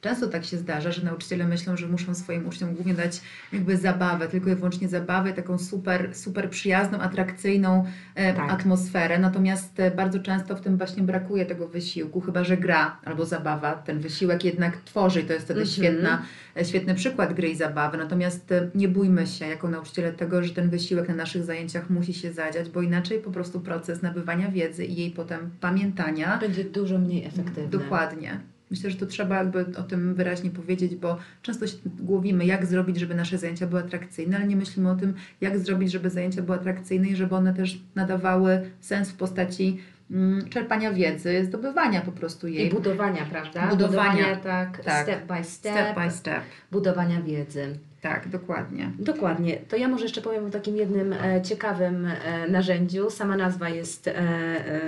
często 0.00 0.26
tak 0.28 0.44
się 0.44 0.56
zdarza, 0.58 0.92
że 0.92 1.04
nauczyciele 1.04 1.44
myślą, 1.46 1.76
że 1.76 1.88
muszą 1.88 2.14
swoim 2.14 2.46
uczniom 2.48 2.74
głównie 2.74 2.94
dać 2.94 3.20
jakby 3.52 3.76
zabawę, 3.76 4.28
tylko 4.28 4.50
i 4.50 4.54
wyłącznie 4.54 4.88
zabawę, 4.88 5.32
taką 5.32 5.58
super, 5.58 6.14
super 6.14 6.50
przyjazną, 6.50 6.98
atrakcyjną 6.98 7.84
e, 8.14 8.34
Tak. 8.34 8.52
atmosferę. 8.52 9.18
Natomiast 9.18 9.80
e, 9.80 9.90
bardzo 9.90 10.20
często 10.20 10.56
w 10.56 10.60
tym 10.60 10.76
właśnie 10.76 11.02
brakuje 11.02 11.46
tego 11.46 11.68
wysiłku, 11.68 12.20
chyba 12.20 12.44
że 12.44 12.56
gra 12.56 13.00
albo 13.04 13.24
zabawa 13.24 13.74
ten 13.74 14.00
wysiłek 14.00 14.44
jednak 14.44 14.76
tworzy 14.76 15.20
i 15.20 15.24
to 15.24 15.32
jest 15.32 15.44
wtedy 15.44 15.60
Mhm. 15.60 15.76
świetna 15.76 16.22
e, 16.56 16.64
świetny 16.64 16.94
przykład 16.94 17.32
gry 17.34 17.48
i 17.48 17.56
zabawy. 17.56 17.96
Natomiast 17.98 18.54
nie 18.74 18.88
bójmy 18.88 19.26
się 19.26 19.46
jako 19.46 19.68
nauczyciele 19.68 20.12
tego, 20.12 20.42
że 20.42 20.54
ten 20.54 20.70
wysiłek 20.70 21.08
na 21.08 21.14
naszych 21.14 21.44
zajęciach 21.44 21.90
musi 21.90 22.14
się 22.14 22.32
zadziać, 22.32 22.68
bo 22.70 22.82
inaczej 22.82 23.18
po 23.18 23.30
prostu 23.30 23.60
proces 23.60 24.02
nabywania 24.02 24.48
wiedzy 24.50 24.84
i 24.84 24.94
jej 24.96 25.10
potem 25.10 25.50
pamiętania 25.60 26.38
Będzie 26.38 26.64
dużo 26.64 26.98
mniej 26.98 27.24
efektywne. 27.24 27.68
dokładnie. 27.70 28.40
Myślę, 28.70 28.90
że 28.90 28.96
to 28.96 29.06
trzeba 29.06 29.36
jakby 29.36 29.66
o 29.78 29.82
tym 29.82 30.14
wyraźnie 30.14 30.50
powiedzieć, 30.50 30.96
bo 30.96 31.18
często 31.42 31.66
się 31.66 31.76
głowimy, 31.84 32.46
jak 32.46 32.66
zrobić, 32.66 32.96
żeby 32.96 33.14
nasze 33.14 33.38
zajęcia 33.38 33.66
były 33.66 33.80
atrakcyjne, 33.80 34.36
ale 34.36 34.46
nie 34.46 34.56
myślimy 34.56 34.90
o 34.90 34.94
tym, 34.94 35.14
jak 35.40 35.58
zrobić, 35.58 35.92
żeby 35.92 36.10
zajęcia 36.10 36.42
były 36.42 36.58
atrakcyjne 36.58 37.08
i 37.08 37.16
żeby 37.16 37.34
one 37.34 37.54
też 37.54 37.78
nadawały 37.94 38.70
sens 38.80 39.10
w 39.10 39.16
postaci 39.16 39.80
mm, 40.10 40.48
czerpania 40.48 40.92
wiedzy, 40.92 41.44
zdobywania 41.44 42.00
po 42.00 42.12
prostu 42.12 42.48
jej. 42.48 42.66
I 42.66 42.70
budowania, 42.70 43.26
prawda? 43.30 43.66
Budowania. 43.66 44.36
tak, 44.36 44.84
Tak. 44.84 45.02
step 45.02 45.26
by 45.26 45.44
step, 45.44 45.72
step 45.72 45.94
by 45.94 46.10
step. 46.10 46.42
budowania 46.72 47.22
wiedzy. 47.22 47.78
Tak, 48.00 48.28
dokładnie. 48.28 48.90
Dokładnie. 48.98 49.56
To 49.56 49.76
ja 49.76 49.88
może 49.88 50.04
jeszcze 50.04 50.22
powiem 50.22 50.46
o 50.46 50.50
takim 50.50 50.76
jednym 50.76 51.12
e, 51.12 51.42
ciekawym 51.42 52.06
e, 52.06 52.48
narzędziu. 52.48 53.10
Sama 53.10 53.36
nazwa 53.36 53.68
jest 53.68 54.08
e, 54.08 54.18
e, 54.18 54.80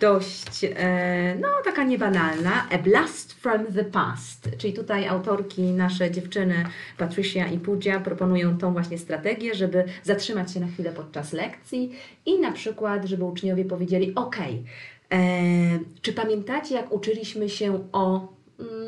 dość, 0.00 0.64
e, 0.64 1.36
no 1.40 1.48
taka 1.64 1.84
niebanalna. 1.84 2.66
A 2.70 2.78
Blast 2.78 3.32
from 3.32 3.66
the 3.66 3.84
Past. 3.84 4.50
Czyli 4.58 4.72
tutaj 4.72 5.08
autorki, 5.08 5.62
nasze 5.62 6.10
dziewczyny 6.10 6.54
Patricia 6.98 7.46
i 7.46 7.58
Pooja 7.58 8.00
proponują 8.00 8.58
tą 8.58 8.72
właśnie 8.72 8.98
strategię, 8.98 9.54
żeby 9.54 9.84
zatrzymać 10.02 10.52
się 10.52 10.60
na 10.60 10.66
chwilę 10.66 10.92
podczas 10.92 11.32
lekcji 11.32 11.92
i 12.26 12.40
na 12.40 12.52
przykład, 12.52 13.04
żeby 13.04 13.24
uczniowie 13.24 13.64
powiedzieli, 13.64 14.14
ok, 14.14 14.36
czy 16.02 16.12
pamiętacie 16.12 16.74
jak 16.74 16.92
uczyliśmy 16.92 17.48
się 17.48 17.88
o, 17.92 18.37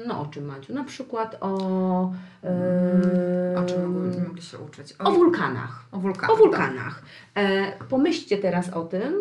no 0.07 0.21
o 0.21 0.27
czym 0.27 0.45
Maciu? 0.45 0.75
Na 0.75 0.85
przykład 0.85 1.37
o... 1.41 2.13
e, 2.45 3.55
O 3.59 3.65
czym 3.65 3.87
mogli, 4.05 4.21
mogli 4.23 4.43
się 4.43 4.59
uczyć? 4.59 4.95
o 4.99 5.13
wulkanach. 5.13 5.85
o 5.93 5.99
wulkanach. 5.99 6.31
O 6.31 6.37
wulkanach. 6.37 7.03
E, 7.35 7.73
pomyślcie 7.89 8.39
teraz 8.39 8.71
o 8.71 8.85
tym, 8.85 9.15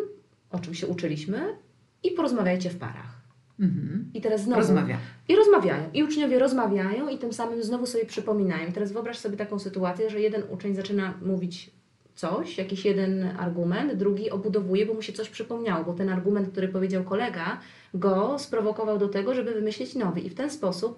o 0.52 0.60
czym 0.60 0.74
się 0.74 0.88
uczyliśmy 0.88 1.58
i 2.04 2.12
porozmawiajcie 2.12 2.70
w 2.70 2.78
parach. 2.78 3.20
Mhm. 3.60 4.12
I 4.14 4.22
teraz 4.22 4.42
znowu. 4.44 4.62
Rozmawia. 4.62 4.98
I 5.28 5.36
rozmawiają. 5.36 5.84
I 5.94 6.04
uczniowie 6.04 6.40
rozmawiają 6.40 7.08
i 7.08 7.18
tym 7.18 7.34
samym 7.34 7.64
znowu 7.64 7.86
sobie 7.86 8.06
przypominają. 8.06 8.68
I 8.70 8.72
teraz 8.74 8.92
wyobraź 8.92 9.18
sobie 9.18 9.38
taką 9.38 9.60
sytuację, 9.60 10.10
że 10.10 10.20
jeden 10.22 10.44
uczeń 10.50 10.76
zaczyna 10.76 11.14
mówić 11.22 11.72
coś, 12.20 12.58
jakiś 12.58 12.86
jeden 12.86 13.30
argument, 13.40 13.94
drugi 13.94 14.30
obudowuje, 14.30 14.86
bo 14.86 14.94
mu 14.94 15.02
się 15.02 15.14
coś 15.14 15.30
przypomniało, 15.30 15.84
bo 15.84 15.94
ten 15.94 16.10
argument, 16.10 16.50
który 16.52 16.68
powiedział 16.68 17.04
kolega, 17.04 17.58
go 17.94 18.40
sprowokował 18.40 18.98
do 18.98 19.08
tego, 19.08 19.34
żeby 19.34 19.54
wymyślić 19.54 19.96
nowy. 19.96 20.20
I 20.20 20.30
w 20.30 20.36
ten 20.36 20.50
sposób 20.50 20.98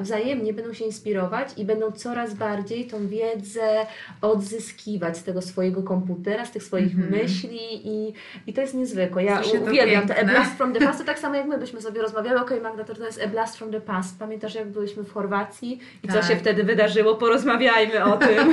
wzajemnie 0.00 0.52
będą 0.52 0.72
się 0.72 0.84
inspirować 0.84 1.48
i 1.56 1.64
będą 1.64 1.90
coraz 1.92 2.34
bardziej 2.34 2.86
tą 2.86 3.08
wiedzę 3.08 3.86
odzyskiwać 4.22 5.18
z 5.18 5.22
tego 5.24 5.42
swojego 5.42 5.82
komputera, 5.82 6.44
z 6.44 6.50
tych 6.50 6.62
swoich 6.62 6.94
Mhm. 6.94 7.10
myśli 7.22 7.58
i, 7.88 8.12
i 8.46 8.52
to 8.52 8.60
jest 8.60 8.74
niezwykłe. 8.74 9.24
Ja 9.24 9.40
to 9.40 9.50
uwielbiam 9.62 10.06
te 10.08 10.14
A 10.14 10.16
piękne. 10.16 10.34
Blast 10.34 10.56
from 10.56 10.72
the 10.72 10.80
Past, 10.80 10.98
to 10.98 11.04
tak 11.12 11.18
samo 11.18 11.34
jak 11.34 11.46
my 11.46 11.58
byśmy 11.58 11.80
sobie 11.82 12.02
rozmawiały, 12.02 12.40
okej 12.40 12.60
Magda, 12.60 12.84
to 12.84 12.94
to 12.94 13.06
jest 13.06 13.22
A 13.24 13.28
Blast 13.28 13.56
from 13.56 13.70
the 13.70 13.80
Past. 13.80 14.18
Pamiętasz 14.18 14.54
jak 14.54 14.68
byliśmy 14.68 15.02
w 15.04 15.12
Chorwacji 15.12 15.80
i 16.02 16.08
co 16.08 16.14
Tak. 16.14 16.24
się 16.24 16.36
wtedy 16.36 16.64
wydarzyło? 16.64 17.14
Porozmawiajmy 17.14 18.04
o 18.04 18.16
tym. 18.16 18.52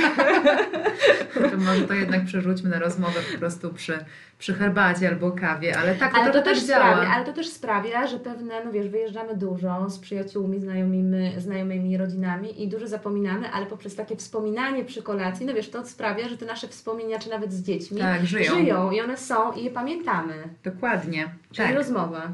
To 1.50 1.56
może 1.56 1.82
to 1.82 1.94
jednak 2.00 2.24
przerzućmy 2.24 2.70
na 2.70 2.78
rozmowę 2.78 3.20
po 3.32 3.38
prostu 3.38 3.74
przy, 3.74 4.04
przy 4.38 4.54
herbacie 4.54 5.08
albo 5.08 5.30
kawie, 5.32 5.78
ale 5.78 5.94
tak 5.94 6.12
to, 6.12 6.16
Ale 6.16 6.26
to, 6.26 6.32
trochę 6.32 6.50
też 6.50 6.58
tak 6.58 6.68
działa. 6.68 6.92
sprawia, 6.92 7.10
ale 7.14 7.24
to 7.24 7.32
też 7.32 7.48
sprawia, 7.48 8.06
że 8.06 8.18
pewne, 8.18 8.64
no 8.64 8.72
wiesz, 8.72 8.88
wyjeżdżamy 8.88 9.36
dużo 9.36 9.90
z 9.90 9.98
przyjaciółmi, 9.98 10.60
znajomymi, 10.60 11.32
znajomymi 11.38 11.96
rodzinami 11.96 12.62
i 12.62 12.68
dużo 12.68 12.88
zapominamy, 12.88 13.50
ale 13.50 13.66
poprzez 13.66 13.96
takie 13.96 14.16
wspominanie 14.16 14.84
przy 14.84 15.02
kolacji, 15.02 15.46
no 15.46 15.54
wiesz, 15.54 15.70
to 15.70 15.86
sprawia, 15.86 16.28
że 16.28 16.36
te 16.36 16.46
nasze 16.46 16.68
wspomnienia, 16.68 17.18
czy 17.18 17.30
nawet 17.30 17.52
z 17.52 17.62
dziećmi, 17.62 17.98
Tak, 18.00 18.26
żyją. 18.26 18.54
żyją 18.54 18.90
i 18.90 19.00
one 19.00 19.16
są 19.16 19.52
i 19.52 19.64
je 19.64 19.70
pamiętamy. 19.70 20.34
Dokładnie. 20.64 21.28
Czyli 21.52 21.68
Tak. 21.68 21.76
rozmowa. 21.76 22.32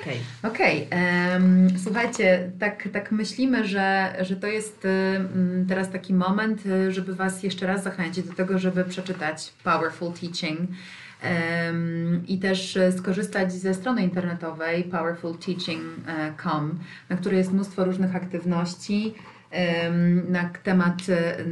Okej. 0.00 0.20
Okej, 0.42 0.86
em, 0.90 1.68
słuchajcie, 1.84 2.50
tak, 2.58 2.88
tak 2.92 3.12
myślimy, 3.12 3.68
że, 3.68 4.16
że 4.20 4.36
to 4.36 4.46
jest 4.46 4.84
em, 4.84 5.66
teraz 5.68 5.90
taki 5.90 6.14
moment, 6.14 6.62
e, 6.66 6.92
żeby 6.92 7.14
Was 7.14 7.42
jeszcze 7.42 7.66
raz 7.66 7.82
zachęcić 7.82 8.26
do 8.26 8.32
tego, 8.34 8.58
żeby 8.58 8.84
przeczytać 8.84 9.52
Powerful 9.64 10.12
Teaching 10.12 10.60
i 12.28 12.38
też 12.38 12.76
e, 12.76 12.92
skorzystać 12.92 13.52
ze 13.52 13.74
strony 13.74 14.02
internetowej 14.02 14.84
powerfulteaching.com, 14.84 16.78
na 17.08 17.16
której 17.16 17.38
jest 17.38 17.52
mnóstwo 17.52 17.84
różnych 17.84 18.16
aktywności 18.16 19.14
na 20.28 20.50
temat, 20.62 20.94
e, 21.08 21.44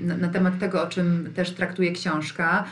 na, 0.00 0.28
temat 0.28 0.58
tego, 0.58 0.82
o 0.82 0.86
czym 0.86 1.32
też 1.34 1.50
traktuje 1.50 1.92
książka. 1.92 2.64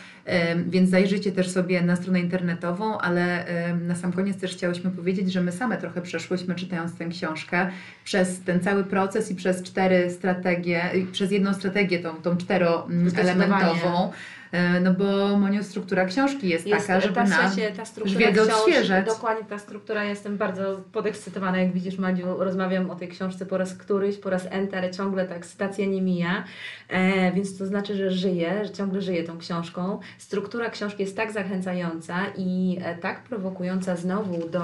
Więc 0.67 0.91
zajrzyjcie 0.91 1.33
też 1.33 1.49
sobie 1.51 1.83
na 1.83 1.97
stronę 1.97 2.21
internetową, 2.21 2.99
ale 2.99 3.45
na 3.81 3.95
sam 3.95 4.13
koniec 4.13 4.41
też 4.41 4.53
chciałyśmy 4.53 4.91
powiedzieć, 4.91 5.33
że 5.33 5.41
my 5.41 5.53
same 5.53 5.77
trochę 5.77 6.03
przeszłyśmy 6.03 6.55
czytając 6.55 6.99
tę 6.99 7.07
książkę 7.07 7.71
przez 8.05 8.41
ten 8.41 8.61
cały 8.61 8.85
proces 8.85 9.31
i 9.31 9.35
przez 9.35 9.63
cztery 9.63 10.11
strategie, 10.11 10.91
przez 11.13 11.31
jedną 11.31 11.55
strategię, 11.55 11.99
tą, 11.99 12.15
tą 12.15 12.37
czteroelementową. 12.37 14.13
E, 14.55 14.81
No 14.81 14.95
bo 14.95 15.39
Moniu, 15.39 15.65
struktura 15.65 16.05
książki 16.05 16.49
jest, 16.49 16.71
taka, 16.71 17.01
żeby 17.01 17.15
ta, 17.15 17.25
na 17.25 17.51
się, 17.51 17.73
ta 17.77 17.85
struktura 17.85 18.31
odświeżać. 18.43 19.07
Dokładnie 19.07 19.45
ta 19.45 19.59
struktura, 19.59 20.05
jestem 20.05 20.37
bardzo 20.37 20.81
podekscytowana, 20.93 21.59
jak 21.59 21.73
widzisz 21.73 21.99
Madziu, 21.99 22.25
rozmawiam 22.39 22.91
o 22.91 22.95
tej 22.95 23.09
książce 23.09 23.47
po 23.47 23.59
raz 23.59 23.75
któryś, 23.75 24.17
po 24.17 24.31
raz 24.31 24.47
enty, 24.51 24.77
ale 24.77 24.91
ciągle 24.91 25.25
ta 25.25 25.35
ekscytacja 25.35 25.87
nie 25.87 26.03
mija, 26.03 26.45
e, 26.89 27.33
więc 27.33 27.59
to 27.59 27.67
znaczy, 27.67 27.97
że 27.97 28.11
żyję, 28.11 28.65
że 28.65 28.71
ciągle 28.71 29.01
żyję 29.01 29.25
tą 29.25 29.39
książką. 29.39 30.01
Struktura 30.19 30.71
książki 30.71 31.03
jest 31.03 31.17
tak 31.17 31.33
zachęcająca 31.33 32.17
i 32.37 32.79
e, 32.85 32.95
tak 32.95 33.23
prowokująca 33.23 33.97
znowu 33.97 34.49
do, 34.49 34.63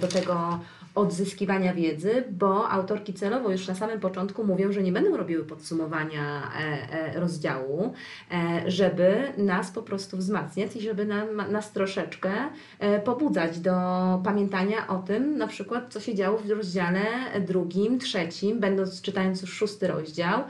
do 0.00 0.08
tego 0.08 0.60
odzyskiwania 1.00 1.74
wiedzy, 1.74 2.24
bo 2.30 2.68
autorki 2.68 3.14
celowo 3.14 3.50
już 3.50 3.68
na 3.68 3.74
samym 3.74 4.00
początku 4.00 4.44
mówią, 4.44 4.72
że 4.72 4.82
nie 4.82 4.92
będą 4.92 5.16
robiły 5.16 5.44
podsumowania 5.44 6.42
e, 6.42 7.14
e, 7.14 7.20
rozdziału, 7.20 7.92
e, 8.30 8.70
żeby 8.70 9.32
nas 9.36 9.70
po 9.70 9.82
prostu 9.82 10.16
wzmacniać 10.16 10.76
i 10.76 10.80
żeby 10.80 11.04
nam, 11.04 11.52
nas 11.52 11.72
troszeczkę 11.72 12.30
pobudzać 13.04 13.58
do 13.58 13.72
pamiętania 14.24 14.88
o 14.88 14.98
tym, 14.98 15.38
na 15.38 15.46
przykład, 15.46 15.92
co 15.92 16.00
się 16.00 16.14
działo 16.14 16.38
w 16.38 16.50
rozdziale 16.50 17.00
drugim, 17.40 17.98
trzecim, 17.98 18.60
będąc 18.60 19.02
czytając 19.02 19.42
już 19.42 19.52
szósty 19.52 19.88
rozdział, 19.88 20.40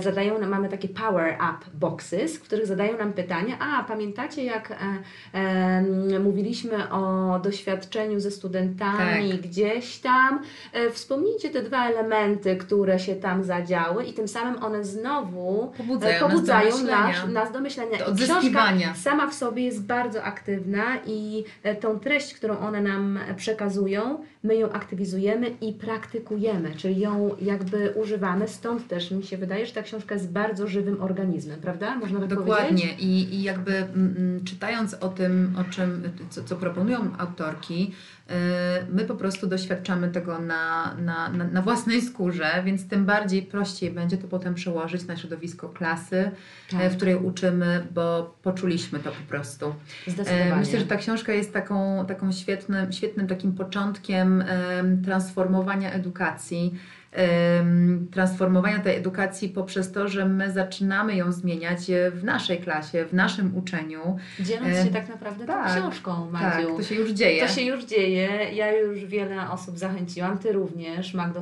zadają 0.00 0.38
nam, 0.38 0.50
mamy 0.50 0.68
takie 0.68 0.88
power 0.88 1.34
up 1.34 1.70
boxes, 1.74 2.36
w 2.36 2.42
których 2.42 2.66
zadają 2.66 2.98
nam 2.98 3.12
pytania, 3.12 3.58
a 3.60 3.84
pamiętacie 3.84 4.44
jak 4.44 4.78
mówiliśmy 6.24 6.90
o 6.90 7.38
doświadczeniu 7.44 8.20
ze 8.20 8.30
studentami 8.30 9.30
Tak. 9.30 9.40
Gdzieś 9.80 9.98
tam, 9.98 10.42
e, 10.72 10.90
wspomnijcie 10.90 11.50
te 11.50 11.62
dwa 11.62 11.88
elementy, 11.88 12.56
które 12.56 12.98
się 12.98 13.16
tam 13.16 13.44
zadziały 13.44 14.04
i 14.04 14.12
tym 14.12 14.28
samym 14.28 14.62
one 14.62 14.84
znowu 14.84 15.72
Pobudzają 15.78 16.16
e, 16.16 16.20
nas 16.20 16.20
do 16.20 16.28
pobudzają 16.28 16.70
myślenia. 16.70 17.06
nas, 17.06 17.28
nas 17.28 17.52
do 17.52 17.60
myślenia. 17.60 17.98
Do 17.98 18.14
książka 18.14 18.72
sama 18.94 19.26
w 19.26 19.34
sobie 19.34 19.64
jest 19.64 19.86
bardzo 19.86 20.22
aktywna 20.22 20.84
i 21.06 21.44
e, 21.62 21.74
tą 21.74 22.00
treść, 22.00 22.34
którą 22.34 22.58
one 22.58 22.80
nam 22.80 23.18
przekazują, 23.36 24.24
my 24.42 24.56
ją 24.56 24.72
aktywizujemy 24.72 25.50
i 25.60 25.72
praktykujemy, 25.72 26.74
czyli 26.76 27.00
ją 27.00 27.36
jakby 27.40 27.90
używamy. 27.90 28.48
Stąd 28.48 28.88
też 28.88 29.10
mi 29.10 29.22
się 29.22 29.36
wydaje, 29.36 29.66
że 29.66 29.72
ta 29.72 29.82
książka 29.82 30.14
jest 30.14 30.30
bardzo 30.30 30.66
żywym 30.66 31.02
organizmem, 31.02 31.60
prawda? 31.60 31.96
Można 31.96 32.20
tak 32.20 32.28
Dokładnie. 32.28 32.68
powiedzieć? 32.68 33.00
I, 33.00 33.34
I 33.34 33.42
jakby 33.42 33.76
mm, 33.76 34.14
mm, 34.16 34.44
czytając 34.44 34.94
o 34.94 35.08
tym, 35.08 35.54
o 35.58 35.72
czym, 35.72 36.02
co, 36.30 36.44
co 36.44 36.56
proponują 36.56 37.10
autorki, 37.18 37.94
yy, 38.28 38.34
my 38.90 39.04
po 39.04 39.14
prostu 39.14 39.46
doświadczamy 39.46 40.08
tego 40.08 40.38
na, 40.38 40.94
na, 40.94 41.28
na, 41.28 41.44
na 41.44 41.62
własnej 41.62 42.02
skórze, 42.02 42.62
więc 42.64 42.88
tym 42.88 43.04
bardziej 43.06 43.42
prościej 43.42 43.90
będzie 43.90 44.18
to 44.18 44.28
potem 44.28 44.54
przełożyć 44.54 45.06
na 45.06 45.16
środowisko 45.16 45.68
klasy, 45.68 46.30
Tak. 46.70 46.80
e, 46.80 46.90
w 46.90 46.96
której 46.96 47.16
uczymy, 47.16 47.86
bo 47.94 48.34
poczuliśmy 48.42 48.98
to 48.98 49.10
po 49.10 49.28
prostu. 49.28 49.74
Zdecydowanie. 50.06 50.54
E, 50.54 50.56
Myślę, 50.56 50.78
że 50.78 50.86
ta 50.86 50.96
książka 50.96 51.32
jest 51.32 51.52
taką, 51.52 52.06
taką 52.06 52.32
świetnym, 52.32 52.92
świetnym 52.92 53.26
takim 53.26 53.52
początkiem 53.52 54.29
transformowania 55.04 55.92
edukacji. 55.92 56.74
Transformowania 58.12 58.78
tej 58.78 58.96
edukacji 58.96 59.48
poprzez 59.48 59.92
to, 59.92 60.08
że 60.08 60.24
my 60.24 60.50
zaczynamy 60.50 61.16
ją 61.16 61.32
zmieniać 61.32 61.78
w 62.12 62.24
naszej 62.24 62.58
klasie, 62.58 63.04
w 63.04 63.12
naszym 63.12 63.56
uczeniu. 63.56 64.16
Dzieląc 64.40 64.76
się 64.86 64.92
tak 64.92 65.08
naprawdę 65.08 65.46
tą 65.46 65.52
tak, 65.52 65.72
książką, 65.76 66.28
Tak, 66.32 66.42
Madziu. 66.42 66.76
to 66.76 66.82
się 66.82 66.94
już 66.94 67.10
dzieje. 67.10 67.46
To 67.46 67.52
się 67.52 67.62
już 67.62 67.84
dzieje. 67.84 68.28
Ja 68.52 68.72
już 68.78 69.04
wiele 69.04 69.50
osób 69.50 69.78
zachęciłam. 69.78 70.38
Ty 70.38 70.52
również, 70.52 71.14
Magdo, 71.14 71.40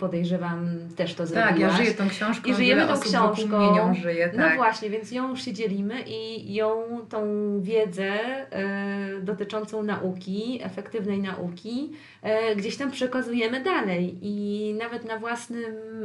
podejrzewam, 0.00 0.66
też 0.96 1.14
to 1.14 1.26
zrobiłaś. 1.26 1.50
tak, 1.50 1.60
ja 1.60 1.70
żyję 1.76 1.94
tą 1.94 2.08
książką. 2.08 2.50
I 2.50 2.54
żyjemy 2.54 2.86
tą 2.86 3.00
książką. 3.00 3.58
Mnie 3.58 3.72
nią 3.80 3.94
żyje, 3.94 4.30
No 4.36 4.42
tak. 4.42 4.56
właśnie, 4.56 4.90
więc 4.90 5.12
ją 5.12 5.28
już 5.28 5.42
się 5.44 5.52
dzielimy 5.52 5.94
i 6.06 6.54
ją, 6.54 6.72
tą 7.08 7.22
wiedzę 7.60 8.12
e, 8.50 9.20
dotyczącą 9.22 9.82
nauki, 9.82 10.60
efektywnej 10.62 11.18
nauki, 11.22 11.92
e, 12.22 12.56
gdzieś 12.56 12.76
tam 12.76 12.90
przekazujemy 12.90 13.62
dalej 13.64 14.18
i 14.22 14.74
nawet 14.78 14.91
na 15.00 15.18
własnym 15.18 15.64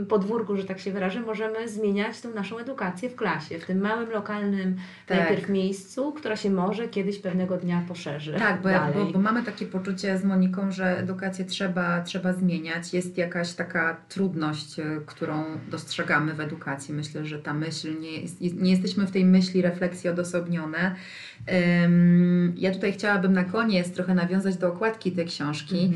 podwórku, 0.10 0.58
że 0.58 0.64
tak 0.64 0.80
się 0.80 0.92
wyrażę, 0.92 1.20
możemy 1.22 1.70
zmieniać 1.70 2.22
tą 2.22 2.34
naszą 2.34 2.58
edukację 2.58 3.10
w 3.10 3.16
klasie, 3.16 3.60
w 3.60 3.66
tym 3.66 3.80
małym, 3.82 4.10
lokalnym 4.10 4.76
Tak. 5.08 5.18
najpierw 5.18 5.50
miejscu, 5.50 6.12
która 6.14 6.36
się 6.36 6.50
może 6.50 6.88
kiedyś 6.88 7.20
pewnego 7.20 7.58
dnia 7.58 7.84
poszerzy 7.88 8.34
Tak, 8.40 8.62
bo, 8.62 8.70
dalej. 8.70 8.94
bo, 8.94 9.06
bo 9.06 9.20
mamy 9.20 9.44
takie 9.44 9.66
poczucie 9.66 10.18
z 10.18 10.24
Moniką, 10.24 10.72
że 10.72 11.00
edukację 11.00 11.46
trzeba, 11.46 12.02
trzeba 12.02 12.34
zmieniać. 12.34 12.94
Jest 12.94 13.18
jakaś 13.18 13.54
taka 13.54 13.98
trudność, 14.10 14.80
e, 14.80 14.84
którą 15.06 15.44
dostrzegamy 15.72 16.34
w 16.34 16.40
edukacji. 16.40 16.94
Myślę, 16.94 17.26
że 17.26 17.40
ta 17.40 17.54
myśl, 17.54 18.00
nie, 18.00 18.22
jest, 18.22 18.42
nie 18.42 18.72
jesteśmy 18.72 19.06
w 19.08 19.12
tej 19.12 19.26
myśli 19.26 19.62
refleksji 19.62 20.10
odosobnione. 20.10 20.96
Ym, 21.84 22.54
ja 22.58 22.72
tutaj 22.72 22.94
chciałabym 22.94 23.34
na 23.34 23.44
koniec 23.44 23.92
trochę 23.92 24.14
nawiązać 24.16 24.58
do 24.58 24.68
okładki 24.68 25.12
tej 25.12 25.26
książki. 25.26 25.94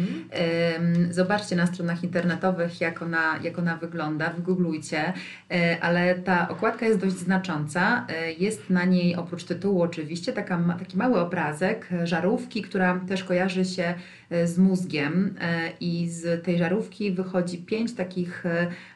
Ym, 0.77 1.13
Zobaczcie 1.13 1.55
na 1.55 1.67
stronach 1.67 2.03
internetowych, 2.03 2.80
jak 2.81 3.01
ona, 3.01 3.39
jak 3.43 3.59
ona 3.59 3.77
wygląda, 3.77 4.29
wygooglujcie, 4.29 5.13
E, 5.51 5.77
ale 5.81 6.15
ta 6.15 6.49
okładka 6.49 6.85
jest 6.85 6.99
dość 6.99 7.13
znacząca. 7.15 8.05
E, 8.09 8.31
Jest 8.33 8.69
na 8.69 8.85
niej 8.85 9.15
oprócz 9.15 9.43
tytułu 9.43 9.81
oczywiście 9.81 10.33
taka, 10.33 10.59
taki 10.79 10.97
mały 10.97 11.19
obrazek 11.19 11.87
żarówki, 12.03 12.61
która 12.61 12.99
też 13.07 13.23
kojarzy 13.23 13.65
się 13.65 13.93
e, 14.29 14.47
z 14.47 14.57
mózgiem 14.57 15.35
i 15.79 16.09
z 16.09 16.43
tej 16.45 16.57
żarówki 16.57 17.11
wychodzi 17.11 17.57
pięć 17.57 17.93
takich, 17.95 18.43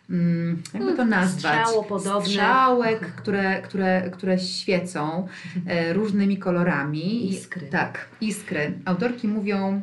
mm, 0.09 0.61
jakby 0.73 0.93
to 0.93 1.05
nazwać, 1.05 1.53
Strzałopodobnych. 1.67 2.27
strzałek, 2.27 2.99
które, 3.21 3.61
które, 3.61 4.09
które 4.11 4.39
świecą 4.39 5.27
różnymi 5.93 6.37
kolorami. 6.37 7.29
Iskry. 7.31 7.67
Tak, 7.67 8.05
iskry. 8.21 8.73
Autorki 8.85 9.27
mówią 9.27 9.81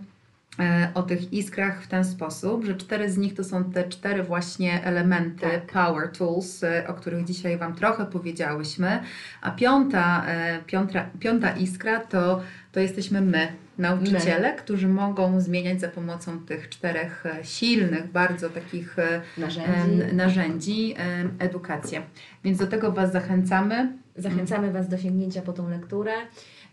o 0.95 1.03
tych 1.03 1.33
iskrach 1.33 1.83
w 1.83 1.87
ten 1.87 2.05
sposób, 2.05 2.65
że 2.65 2.75
cztery 2.75 3.11
z 3.11 3.17
nich 3.19 3.35
to 3.35 3.45
są 3.45 3.65
te 3.65 3.89
cztery 3.89 4.23
właśnie 4.23 4.85
elementy 4.85 5.47
Tak. 5.47 5.67
power 5.73 6.09
tools, 6.13 6.65
e, 6.65 6.85
o 6.89 6.95
których 6.95 7.25
dzisiaj 7.25 7.59
Wam 7.59 7.75
trochę 7.75 8.07
powiedziałyśmy, 8.07 9.01
a 9.41 9.51
piąta, 9.51 10.25
e, 10.27 10.59
piąta, 10.67 11.07
piąta 11.21 11.51
iskra 11.51 12.01
to, 12.01 12.41
to 12.73 12.81
jesteśmy 12.81 13.21
my, 13.21 13.49
nauczyciele, 13.79 14.55
którzy 14.55 14.89
mogą 14.89 15.41
zmieniać 15.41 15.81
za 15.81 15.89
pomocą 15.89 16.39
tych 16.39 16.69
czterech 16.69 17.27
e, 17.27 17.45
silnych, 17.45 18.07
bardzo 18.13 18.51
takich 18.51 18.99
e, 18.99 19.21
Narzędzi. 19.39 20.15
narzędzi 20.17 20.95
edukację. 21.39 22.03
Więc 22.45 22.59
do 22.59 22.67
tego 22.67 22.93
Was 22.93 23.13
zachęcamy. 23.13 23.93
Zachęcamy 24.17 24.73
Was 24.73 24.89
do 24.89 24.99
sięgnięcia 24.99 25.43
po 25.43 25.53
tą 25.53 25.69
lekturę. 25.69 26.13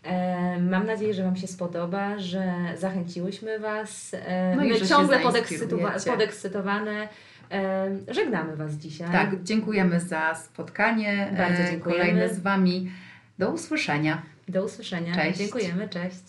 E, 0.02 0.60
Mam 0.60 0.86
nadzieję, 0.86 1.14
że 1.14 1.22
Wam 1.24 1.36
się 1.36 1.46
spodoba, 1.46 2.18
że 2.18 2.54
zachęciłyśmy 2.78 3.58
Was. 3.58 4.14
E, 4.14 4.56
No 4.56 4.64
i 4.64 4.68
My 4.68 4.80
ciągle 4.80 5.18
podekscytowa- 5.18 6.10
podekscytowane. 6.10 7.08
E, 7.52 7.86
Żegnamy 8.08 8.56
Was 8.56 8.72
dzisiaj. 8.72 9.12
Tak, 9.12 9.42
dziękujemy 9.42 10.00
za 10.00 10.34
spotkanie. 10.34 11.34
Bardzo 11.38 11.70
dziękujemy. 11.70 12.00
Kolejne 12.00 12.34
z 12.34 12.40
Wami. 12.40 12.90
Do 13.38 13.50
usłyszenia. 13.50 14.22
Do 14.48 14.64
usłyszenia. 14.64 15.14
Cześć. 15.14 15.38
Dziękujemy, 15.38 15.88
cześć. 15.88 16.20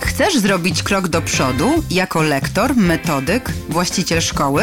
Chcesz 0.00 0.36
zrobić 0.38 0.82
krok 0.82 1.08
do 1.08 1.22
przodu 1.22 1.70
jako 1.90 2.22
lektor, 2.22 2.76
metodyk, 2.76 3.50
właściciel 3.68 4.20
szkoły? 4.20 4.62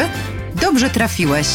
Dobrze 0.60 0.90
trafiłeś. 0.90 1.46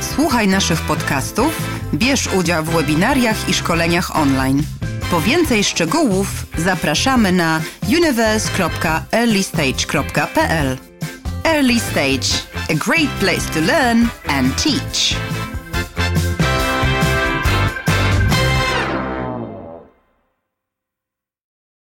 Słuchaj 0.00 0.48
naszych 0.48 0.80
podcastów, 0.80 1.79
bierz 1.94 2.26
udział 2.26 2.64
w 2.64 2.70
webinariach 2.70 3.48
i 3.48 3.54
szkoleniach 3.54 4.16
online. 4.16 4.62
Po 5.10 5.20
więcej 5.20 5.64
szczegółów 5.64 6.46
zapraszamy 6.58 7.32
na 7.32 7.60
universe.earlystage.pl. 7.88 10.78
Early 11.44 11.80
Stage, 11.80 12.26
a 12.70 12.74
great 12.74 13.10
place 13.20 13.50
to 13.54 13.60
learn 13.60 14.08
and 14.28 14.62
teach. 14.62 15.16